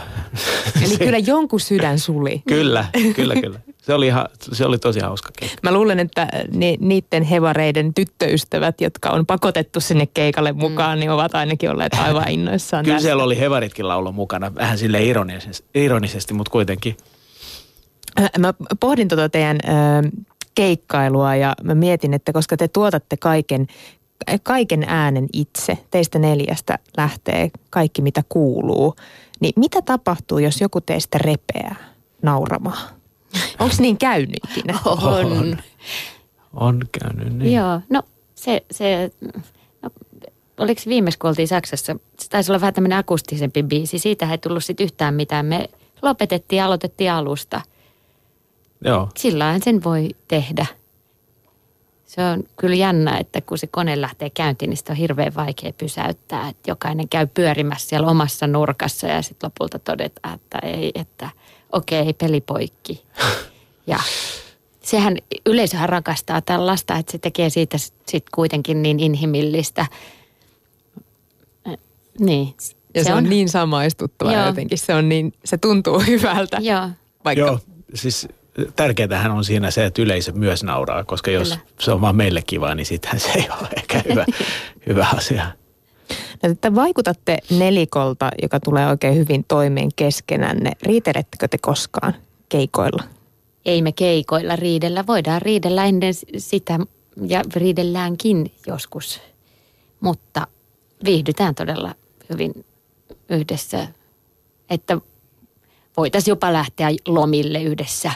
Eli 0.86 0.98
kyllä 1.06 1.18
jonkun 1.18 1.60
sydän 1.60 2.00
suli. 2.00 2.44
kyllä, 2.48 2.86
kyllä, 3.16 3.36
kyllä. 3.36 3.60
Se 3.82 3.94
oli, 3.94 4.08
ihan, 4.08 4.26
se 4.52 4.66
oli 4.66 4.78
tosi 4.78 5.00
hauska 5.00 5.30
keikka. 5.40 5.58
Mä 5.64 5.72
luulen, 5.72 6.00
että 6.00 6.28
ni, 6.54 6.78
niiden 6.80 7.24
hevareiden 7.24 7.94
tyttöystävät, 7.94 8.82
jotka 8.82 9.10
on 9.10 9.26
pakotettu 9.26 9.80
sinne 9.80 10.06
keikalle 10.06 10.52
mukaan, 10.54 11.00
niin 11.00 11.12
ovat 11.12 11.36
ainakin 11.36 11.70
olleet 11.72 11.94
aivan 11.94 12.30
innoissaan 12.30 12.86
Kyllä 12.86 12.96
tästä. 12.96 13.06
siellä 13.06 13.24
oli 13.24 13.40
hevaritkin 13.40 13.88
laulon 13.88 14.16
mukana, 14.16 14.56
vähän 14.56 14.78
sille 14.78 15.04
ironisesti, 15.04 15.68
ironisesti 15.76 16.34
mutta 16.34 16.52
kuitenkin. 16.52 16.98
Äh, 18.20 18.30
Mä 18.40 18.54
pohdin 18.80 19.08
tuota 19.08 19.30
teidän 19.30 19.58
ö, 19.64 20.10
keikkailua 20.56 21.36
ja 21.36 21.54
mä 21.64 21.76
mietin, 21.76 22.14
että 22.14 22.34
koska 22.34 22.58
te 22.58 22.68
tuotatte 22.68 23.18
kaiken, 23.18 23.68
kaiken 24.44 24.84
äänen 24.88 25.28
itse, 25.34 25.78
teistä 25.92 26.20
neljästä 26.20 26.80
lähtee 26.98 27.52
kaikki 27.70 28.02
mitä 28.02 28.24
kuuluu, 28.30 28.96
niin 29.40 29.54
mitä 29.56 29.82
tapahtuu, 29.82 30.38
jos 30.38 30.62
joku 30.62 30.82
teistä 30.82 31.18
repeää 31.18 31.76
nauramaan? 32.22 33.01
Onko 33.64 33.76
niin 33.80 33.98
käynyt 33.98 34.40
ikinä? 34.52 34.80
On. 34.86 35.58
On 36.54 36.80
käynyt 36.92 37.34
niin. 37.34 37.54
Joo, 37.54 37.82
no 37.90 38.04
se, 38.36 38.66
se 38.72 39.12
no, 39.84 39.90
oliko 40.58 40.82
viimeis 40.88 41.18
kun 41.18 41.28
oltiin 41.28 41.48
Saksassa, 41.48 41.96
se 42.20 42.30
taisi 42.30 42.52
olla 42.52 42.62
vähän 42.62 42.74
tämmöinen 42.74 42.98
akustisempi 42.98 43.64
biisi. 43.64 44.00
Siitä 44.00 44.32
ei 44.32 44.38
tullut 44.38 44.64
sitten 44.64 44.84
yhtään 44.84 45.14
mitään. 45.14 45.46
Me 45.46 45.70
lopetettiin 46.02 46.58
ja 46.58 46.66
aloitettiin 46.66 47.12
alusta. 47.12 47.62
Joo. 48.86 49.10
Sillä 49.18 49.60
sen 49.64 49.84
voi 49.84 50.10
tehdä. 50.28 50.66
Se 52.06 52.26
on 52.26 52.44
kyllä 52.56 52.76
jännä, 52.76 53.18
että 53.18 53.42
kun 53.42 53.58
se 53.58 53.68
kone 53.68 54.02
lähtee 54.02 54.30
käyntiin, 54.30 54.70
niin 54.70 54.78
sitä 54.78 54.94
on 54.94 54.98
hirveän 54.98 55.36
vaikea 55.36 55.74
pysäyttää. 55.74 56.50
Että 56.50 56.72
jokainen 56.72 57.10
käy 57.10 57.28
pyörimässä 57.28 57.90
siellä 57.90 58.08
omassa 58.08 58.48
nurkassa 58.48 59.08
ja 59.08 59.22
sitten 59.22 59.48
lopulta 59.48 59.80
todetaan, 59.80 60.36
että 60.36 60.60
ei, 60.64 60.92
että 60.96 61.30
okei, 61.72 62.14
peli 62.14 62.42
poikki. 62.42 63.04
Ja 63.88 64.00
sehän, 64.84 65.18
yleisöhän 65.46 65.90
rakastaa 65.90 66.42
tällaista, 66.42 66.98
että 66.98 67.12
se 67.12 67.18
tekee 67.18 67.50
siitä 67.50 67.78
sitten 67.78 68.22
kuitenkin 68.36 68.84
niin 68.84 69.00
inhimillistä. 69.00 69.86
Äh, 71.68 71.78
Niin. 72.20 72.54
Ja 72.96 73.04
se, 73.04 73.08
se 73.08 73.12
on, 73.12 73.18
on 73.18 73.30
niin 73.30 73.50
samaistuttava 73.50 74.34
Joo. 74.34 74.46
jotenkin. 74.46 74.78
Se, 74.78 74.96
on 74.96 75.10
niin, 75.10 75.34
se 75.46 75.58
tuntuu 75.58 76.00
hyvältä. 76.08 76.58
Joo, 76.62 76.90
Vaikka 77.26 77.46
Joo, 77.46 77.60
siis 77.94 78.28
tärkeintähän 78.76 79.32
on 79.32 79.46
siinä 79.46 79.72
se, 79.72 79.86
että 79.86 80.02
yleisö 80.02 80.32
myös 80.32 80.64
nauraa, 80.64 81.04
koska 81.04 81.32
jos 81.32 81.50
Kyllä. 81.50 81.62
se 81.80 81.92
on 81.92 82.02
vaan 82.02 82.16
meille 82.16 82.42
kiva, 82.48 82.76
niin 82.76 82.86
sittenhän 82.86 83.20
se 83.20 83.30
ei 83.36 83.48
ole 83.60 83.70
ehkä 83.78 84.02
hyvä, 84.10 84.26
hyvä 84.88 85.08
asia. 85.18 85.46
No, 86.44 86.50
että 86.52 86.76
vaikutatte 86.76 87.38
nelikolta, 87.58 88.32
joka 88.42 88.60
tulee 88.60 88.88
oikein 88.88 89.16
hyvin 89.16 89.46
toimeen 89.48 89.90
keskenänne. 89.96 90.72
Riitelettekö 90.84 91.48
te 91.48 91.58
koskaan 91.58 92.14
keikoilla? 92.50 93.04
ei 93.66 93.82
me 93.82 93.92
keikoilla 93.92 94.56
riidellä. 94.56 95.08
Voidaan 95.08 95.42
riidellä 95.42 95.86
ennen 95.86 96.14
sitä 96.38 96.80
ja 97.28 97.42
riidelläänkin 97.56 98.52
joskus, 98.68 99.22
mutta 100.00 100.48
viihdytään 101.06 101.56
todella 101.56 101.96
hyvin 102.30 102.66
yhdessä. 103.30 103.88
Että 104.70 104.98
voitaisiin 105.98 106.32
jopa 106.32 106.54
lähteä 106.54 106.90
lomille 107.08 107.64
yhdessä. 107.64 108.12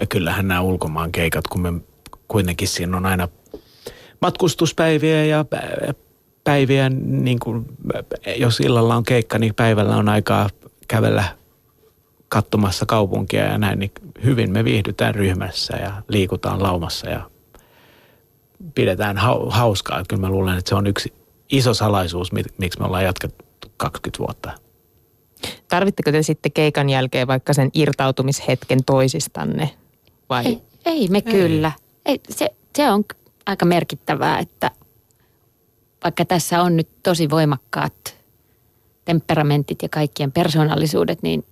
Ja 0.00 0.06
kyllähän 0.06 0.48
nämä 0.48 0.60
ulkomaan 0.60 1.12
keikat, 1.12 1.48
kun 1.48 1.60
me 1.60 1.72
kuitenkin 2.28 2.68
siinä 2.68 2.96
on 2.96 3.06
aina 3.06 3.28
matkustuspäiviä 4.20 5.24
ja 5.24 5.44
päiviä, 6.46 6.88
niin 7.04 7.38
kuin, 7.38 7.66
jos 8.36 8.60
illalla 8.60 8.96
on 8.96 9.04
keikka, 9.04 9.38
niin 9.38 9.54
päivällä 9.54 9.96
on 9.96 10.08
aikaa 10.08 10.48
kävellä 10.88 11.24
katsomassa 12.28 12.86
kaupunkia 12.86 13.44
ja 13.44 13.58
näin, 13.58 13.78
niin 13.78 13.90
hyvin 14.24 14.52
me 14.52 14.64
viihdytään 14.64 15.14
ryhmässä 15.14 15.76
ja 15.76 16.02
liikutaan 16.08 16.62
laumassa 16.62 17.08
ja 17.10 17.30
pidetään 18.74 19.16
hau- 19.16 19.50
hauskaa. 19.50 20.02
Kyllä 20.08 20.20
mä 20.20 20.30
luulen, 20.30 20.58
että 20.58 20.68
se 20.68 20.74
on 20.74 20.86
yksi 20.86 21.12
iso 21.52 21.74
salaisuus, 21.74 22.32
mi- 22.32 22.42
miksi 22.58 22.78
me 22.80 22.86
ollaan 22.86 23.04
jatkettu 23.04 23.44
20 23.76 24.18
vuotta. 24.18 24.50
Tarvitteko 25.68 26.12
te 26.12 26.22
sitten 26.22 26.52
keikan 26.52 26.90
jälkeen 26.90 27.26
vaikka 27.26 27.52
sen 27.52 27.70
irtautumishetken 27.74 28.84
toisistanne? 28.84 29.70
Vai? 30.30 30.46
Ei, 30.46 30.62
ei 30.84 31.08
me 31.08 31.22
ei. 31.26 31.32
kyllä. 31.32 31.72
Ei, 32.06 32.20
se, 32.30 32.50
se 32.76 32.90
on 32.90 33.04
aika 33.46 33.64
merkittävää, 33.66 34.38
että 34.38 34.70
vaikka 36.06 36.24
tässä 36.24 36.62
on 36.62 36.76
nyt 36.76 36.88
tosi 37.02 37.30
voimakkaat 37.30 38.16
temperamentit 39.04 39.82
ja 39.82 39.88
kaikkien 39.88 40.32
persoonallisuudet, 40.32 41.22
niin 41.22 41.44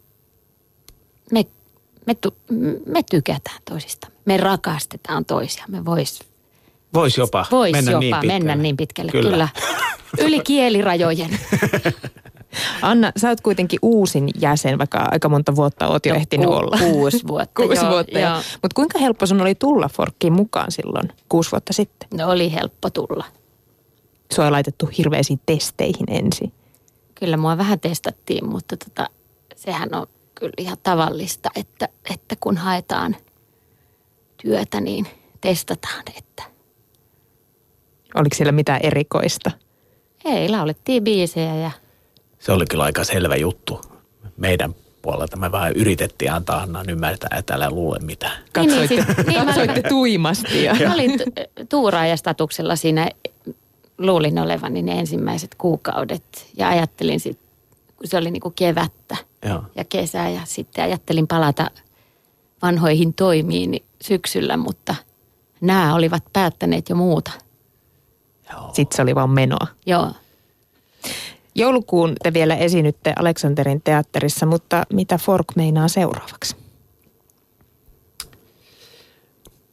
me, 1.33 1.45
me, 2.07 2.15
tu, 2.15 2.35
me 2.87 3.03
tykätään 3.11 3.59
toisista. 3.71 4.09
Me 4.25 4.37
rakastetaan 4.37 5.25
toisia. 5.25 5.65
Me 5.69 5.85
vois, 5.85 6.19
Voisi 6.95 7.21
jopa 7.21 7.47
vois 7.51 7.73
mennä 7.73 7.91
jopa 7.91 8.01
niin 8.01 8.15
pitkälle. 8.21 8.33
mennä 8.39 8.55
niin 8.57 8.77
pitkälle. 8.77 9.13
Kyllä. 9.13 9.31
kyllä. 9.31 9.49
Yli 10.19 10.41
kielirajojen. 10.41 11.31
Anna, 12.83 13.13
sä 13.17 13.29
oot 13.29 13.41
kuitenkin 13.41 13.79
uusin 13.83 14.29
jäsen, 14.41 14.79
vaikka 14.79 15.09
aika 15.11 15.29
monta 15.29 15.57
vuotta 15.57 15.89
oot 15.89 16.07
jo 16.07 16.15
No, 16.15 16.21
ehtinyt 16.21 16.47
ku- 16.47 16.53
olla. 16.53 16.77
kuusi 16.79 17.21
vuotta, 17.27 17.53
kuusi 17.63 17.81
joo, 17.85 17.91
vuotta. 17.93 18.19
joo. 18.19 18.37
Mutta 18.37 18.75
kuinka 18.75 18.99
helppo 18.99 19.27
sun 19.27 19.41
oli 19.41 19.55
tulla 19.55 19.89
Forkkiin 19.89 20.33
mukaan 20.33 20.73
silloin 20.73 21.13
kuusi 21.29 21.53
vuotta 21.53 21.73
sitten? 21.73 22.09
No 22.15 22.31
oli 22.31 22.53
helppo 22.53 22.91
tulla. 22.91 23.25
Sua 24.35 24.47
on 24.47 24.53
laitettu 24.53 24.87
hirveisiin 24.99 25.41
testeihin 25.47 26.07
ensin. 26.11 26.53
Kyllä 27.15 27.37
mua 27.37 27.59
vähän 27.59 27.81
testattiin, 27.81 28.49
mutta 28.49 28.77
tota, 28.77 29.09
sehän 29.57 29.95
on 29.95 30.07
kyllä 30.35 30.53
ihan 30.59 30.77
tavallista, 30.83 31.51
että, 31.57 31.89
että 32.15 32.37
kun 32.41 32.57
haetaan 32.57 33.17
työtä, 34.43 34.81
niin 34.81 35.07
testataan, 35.41 36.03
että 36.19 36.43
Oliko 38.15 38.37
siellä 38.37 38.53
mitään 38.53 38.81
erikoista? 38.83 39.51
ei, 40.25 40.49
laulettiin 40.49 41.05
biisejä 41.05 41.55
ja 41.57 41.71
Se 42.39 42.53
oli 42.53 42.65
kyllä 42.71 42.85
aika 42.85 43.05
selvä 43.05 43.37
juttu 43.37 43.81
meidän 44.37 44.75
puolelta. 45.03 45.37
Me 45.37 45.53
vaan 45.53 45.73
yritettiin 45.73 46.33
antaa 46.33 46.61
Annan 46.63 46.91
ymmärtää, 46.91 47.39
että 47.39 47.55
älä 47.55 47.71
luule 47.71 47.99
mitään. 47.99 48.43
Katsoitte, 48.53 48.95
Niin, 48.95 49.07
siis- 49.07 49.27
niin, 49.27 49.39
mä- 49.39 49.45
katsoitte 49.45 49.83
tuimasti. 49.89 50.65
Ja. 50.65 50.75
Mä 50.89 50.95
olin 50.95 51.19
tu- 51.19 51.65
tuuraajastatuksella 51.69 52.77
siinä, 52.77 53.09
luulin 53.99 54.39
olevani 54.39 54.83
ne 54.83 54.99
ensimmäiset 54.99 55.55
kuukaudet 55.55 56.47
ja 56.57 56.69
ajattelin 56.69 57.21
sitten, 57.21 57.49
kun 57.97 58.09
se 58.09 58.17
oli 58.17 58.31
niin 58.31 58.41
kuin 58.41 58.55
kevättä 58.55 59.17
Joo. 59.45 59.63
ja 59.77 59.85
kesää 59.85 60.31
ja 60.31 60.41
sitten 60.45 60.85
ajattelin 60.85 61.27
palata 61.27 61.71
vanhoihin 62.63 63.15
toimiin 63.15 63.85
syksyllä, 64.03 64.57
mutta 64.57 64.95
nämä 65.61 65.95
olivat 65.95 66.23
päättäneet 66.33 66.89
jo 66.89 66.97
muuta. 66.97 67.31
Joo. 68.53 68.71
Sitten 68.73 68.97
se 68.97 69.03
oli 69.03 69.15
vaan 69.15 69.31
menoa. 69.31 69.67
Joo. 69.87 70.13
Joulukuun 71.55 72.13
te 72.23 72.33
vielä 72.33 72.57
esiinnytte 72.57 73.13
Aleksanterin 73.17 73.83
teatterissa, 73.83 74.47
mutta 74.47 74.83
mitä 74.93 75.19
Fork 75.19 75.47
meinaa 75.57 75.89
seuraavaksi? 75.89 76.57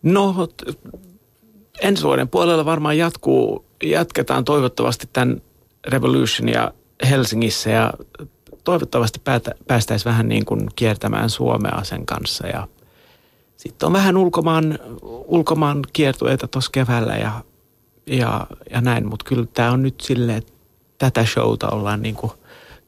No, 0.04 0.48
t- 0.48 0.64
ensi 1.82 2.04
vuoden 2.04 2.30
puolella 2.30 2.66
varmaan 2.66 2.98
jatkuu, 2.98 3.66
jatketaan 3.84 4.46
toivottavasti 4.46 5.10
tämän 5.14 5.42
Revolutionia 5.88 6.72
Helsingissä 7.10 7.70
ja 7.70 7.94
toivottavasti 8.64 9.22
päätä, 9.24 9.52
päästäisiin 9.68 10.12
vähän 10.12 10.30
niin 10.30 10.46
kuin 10.46 10.70
kiertämään 10.76 11.30
Suomea 11.30 11.84
sen 11.84 12.06
kanssa 12.06 12.48
ja 12.48 12.68
sitten 13.58 13.88
on 13.88 13.94
vähän 13.94 14.18
ulkomaan, 14.18 14.80
ulkomaan 15.26 15.82
kiertueita 15.94 16.48
tuossa 16.48 16.72
keväällä 16.72 17.16
ja, 17.16 17.42
ja, 18.08 18.48
ja 18.72 18.82
näin, 18.82 19.08
mutta 19.08 19.26
kyllä 19.26 19.46
tämä 19.54 19.72
on 19.72 19.82
nyt 19.82 20.02
silleen, 20.02 20.38
että 20.38 20.54
tätä 20.98 21.26
showta 21.26 21.70
ollaan 21.70 22.02
niin 22.02 22.16
kuin 22.16 22.32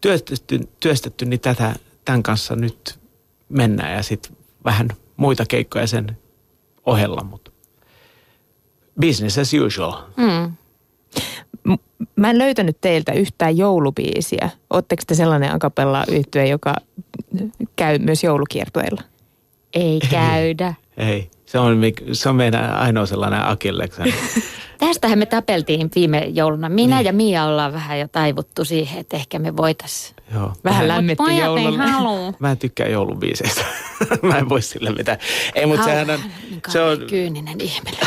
työstetty, 0.01 0.59
työstetty, 0.79 1.25
niin 1.25 1.39
tätä, 1.39 1.75
tämän 2.05 2.23
kanssa 2.23 2.55
nyt 2.55 2.99
mennään 3.49 3.93
ja 3.93 4.03
sitten 4.03 4.37
vähän 4.65 4.89
muita 5.17 5.45
keikkoja 5.45 5.87
sen 5.87 6.17
ohella, 6.85 7.23
mutta 7.23 7.52
business 9.01 9.37
as 9.37 9.53
usual. 9.53 9.93
Mm. 10.17 10.53
Mä 12.15 12.29
en 12.29 12.37
löytänyt 12.37 12.77
teiltä 12.81 13.11
yhtään 13.11 13.57
joulubiisiä. 13.57 14.49
Oletteko 14.69 15.03
te 15.07 15.15
sellainen 15.15 15.55
akapella 15.55 16.03
yhtye, 16.07 16.47
joka 16.47 16.75
käy 17.75 17.99
myös 17.99 18.23
joulukiertueilla? 18.23 19.01
Ei 19.73 19.99
käydä. 20.09 20.73
Ei, 20.97 21.29
se 21.45 21.59
on, 21.59 21.81
mik- 21.81 22.13
se 22.13 22.29
on 22.29 22.35
meidän 22.35 22.75
ainoa 22.75 23.05
sellainen 23.05 23.47
akilleksen. 23.47 24.13
Tästähän 24.79 25.19
me 25.19 25.25
tapeltiin 25.25 25.89
viime 25.95 26.19
jouluna. 26.19 26.69
Minä 26.69 26.95
niin. 26.95 27.05
ja 27.05 27.13
Mia 27.13 27.45
ollaan 27.45 27.73
vähän 27.73 27.99
jo 27.99 28.07
taivuttu 28.07 28.65
siihen, 28.65 28.99
että 28.99 29.17
ehkä 29.17 29.39
me 29.39 29.57
voitaisiin. 29.57 30.15
Joo. 30.33 30.53
Vähän 30.63 30.87
lämmitti 30.87 31.39
halua. 31.39 32.33
Mä 32.39 32.51
en 32.51 32.57
tykkää 32.57 32.87
joulubiiseistä. 32.87 33.65
Mä 34.21 34.37
en 34.37 34.49
voi 34.49 34.61
sille 34.61 34.91
mitään. 34.91 35.17
Ei, 35.55 35.65
mutta 35.65 35.85
sehän 35.85 36.09
on, 36.09 36.19
se 36.67 36.81
on, 36.81 36.97
kyyninen 37.09 37.61
ihminen. 37.61 37.99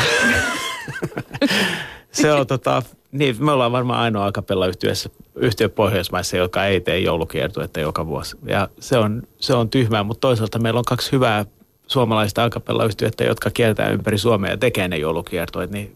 Se 2.11 2.33
on 2.33 2.47
tota, 2.47 2.83
niin, 3.11 3.35
me 3.39 3.51
ollaan 3.51 3.71
varmaan 3.71 3.99
ainoa 3.99 4.25
akapella 4.25 4.67
yhtiössä, 4.67 5.09
yhtiö 5.35 5.69
Pohjoismaissa, 5.69 6.37
joka 6.37 6.65
ei 6.65 6.81
tee 6.81 6.99
joulukiertuetta 6.99 7.79
joka 7.79 8.07
vuosi. 8.07 8.37
Ja 8.45 8.69
se 8.79 8.97
on, 8.97 9.23
se 9.39 9.53
on 9.53 9.69
tyhmää, 9.69 10.03
mutta 10.03 10.21
toisaalta 10.21 10.59
meillä 10.59 10.77
on 10.77 10.85
kaksi 10.85 11.11
hyvää 11.11 11.45
suomalaista 11.87 12.43
akapella 12.43 12.85
yhtiötä, 12.85 13.23
jotka 13.23 13.49
kiertää 13.49 13.89
ympäri 13.89 14.17
Suomea 14.17 14.51
ja 14.51 14.57
tekee 14.57 14.87
ne 14.87 14.97
joulukiertueet, 14.97 15.71
niin 15.71 15.95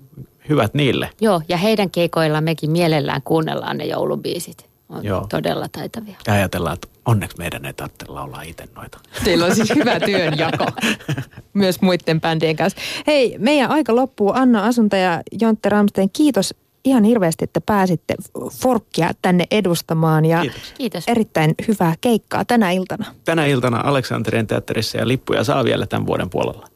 hyvät 0.50 0.74
niille. 0.74 1.10
Joo, 1.22 1.42
ja 1.50 1.58
heidän 1.58 1.90
keikoillaan 1.90 2.44
mekin 2.44 2.72
mielellään 2.72 3.22
kuunnellaan 3.22 3.78
ne 3.78 3.86
joulubiisit. 3.86 4.70
On 4.90 5.06
Joo. 5.06 5.26
todella 5.30 5.68
taitavia. 5.72 6.16
Ja 6.28 6.34
ajatellaan, 6.34 6.74
että 6.74 6.88
onneksi 7.06 7.38
meidän 7.38 7.66
ei 7.66 7.74
tarvitse 7.74 8.06
laulaa 8.08 8.42
itse 8.42 8.68
noita. 8.76 9.00
Teillä 9.24 9.46
on 9.46 9.56
siis 9.56 9.76
hyvä 9.76 10.00
työnjako 10.00 10.66
myös 11.54 11.82
muiden 11.82 12.22
bändien 12.22 12.56
kanssa. 12.56 12.82
Hei, 13.08 13.36
meidän 13.40 13.72
aika 13.72 13.96
loppuu. 13.96 14.32
Anna 14.36 14.66
Asunta 14.66 14.98
ja 14.98 15.22
Jontte 15.42 15.70
Ramsteen, 15.70 16.10
kiitos 16.14 16.54
ihan 16.86 17.04
hirveästi, 17.04 17.44
että 17.44 17.62
pääsitte 17.62 18.16
Forkkia 18.52 19.12
tänne 19.22 19.46
edustamaan. 19.52 20.26
Ja 20.26 20.42
Kiitos. 20.42 20.74
Kiitos. 20.78 21.04
erittäin 21.08 21.56
hyvää 21.68 21.94
keikkaa 22.02 22.46
tänä 22.46 22.72
iltana. 22.72 23.06
Tänä 23.26 23.46
iltana 23.46 23.82
Aleksanterin 23.84 24.48
teatterissa 24.48 24.98
ja 24.98 25.08
lippuja 25.08 25.44
saa 25.44 25.64
vielä 25.64 25.86
tämän 25.88 26.06
vuoden 26.08 26.30
puolella. 26.30 26.68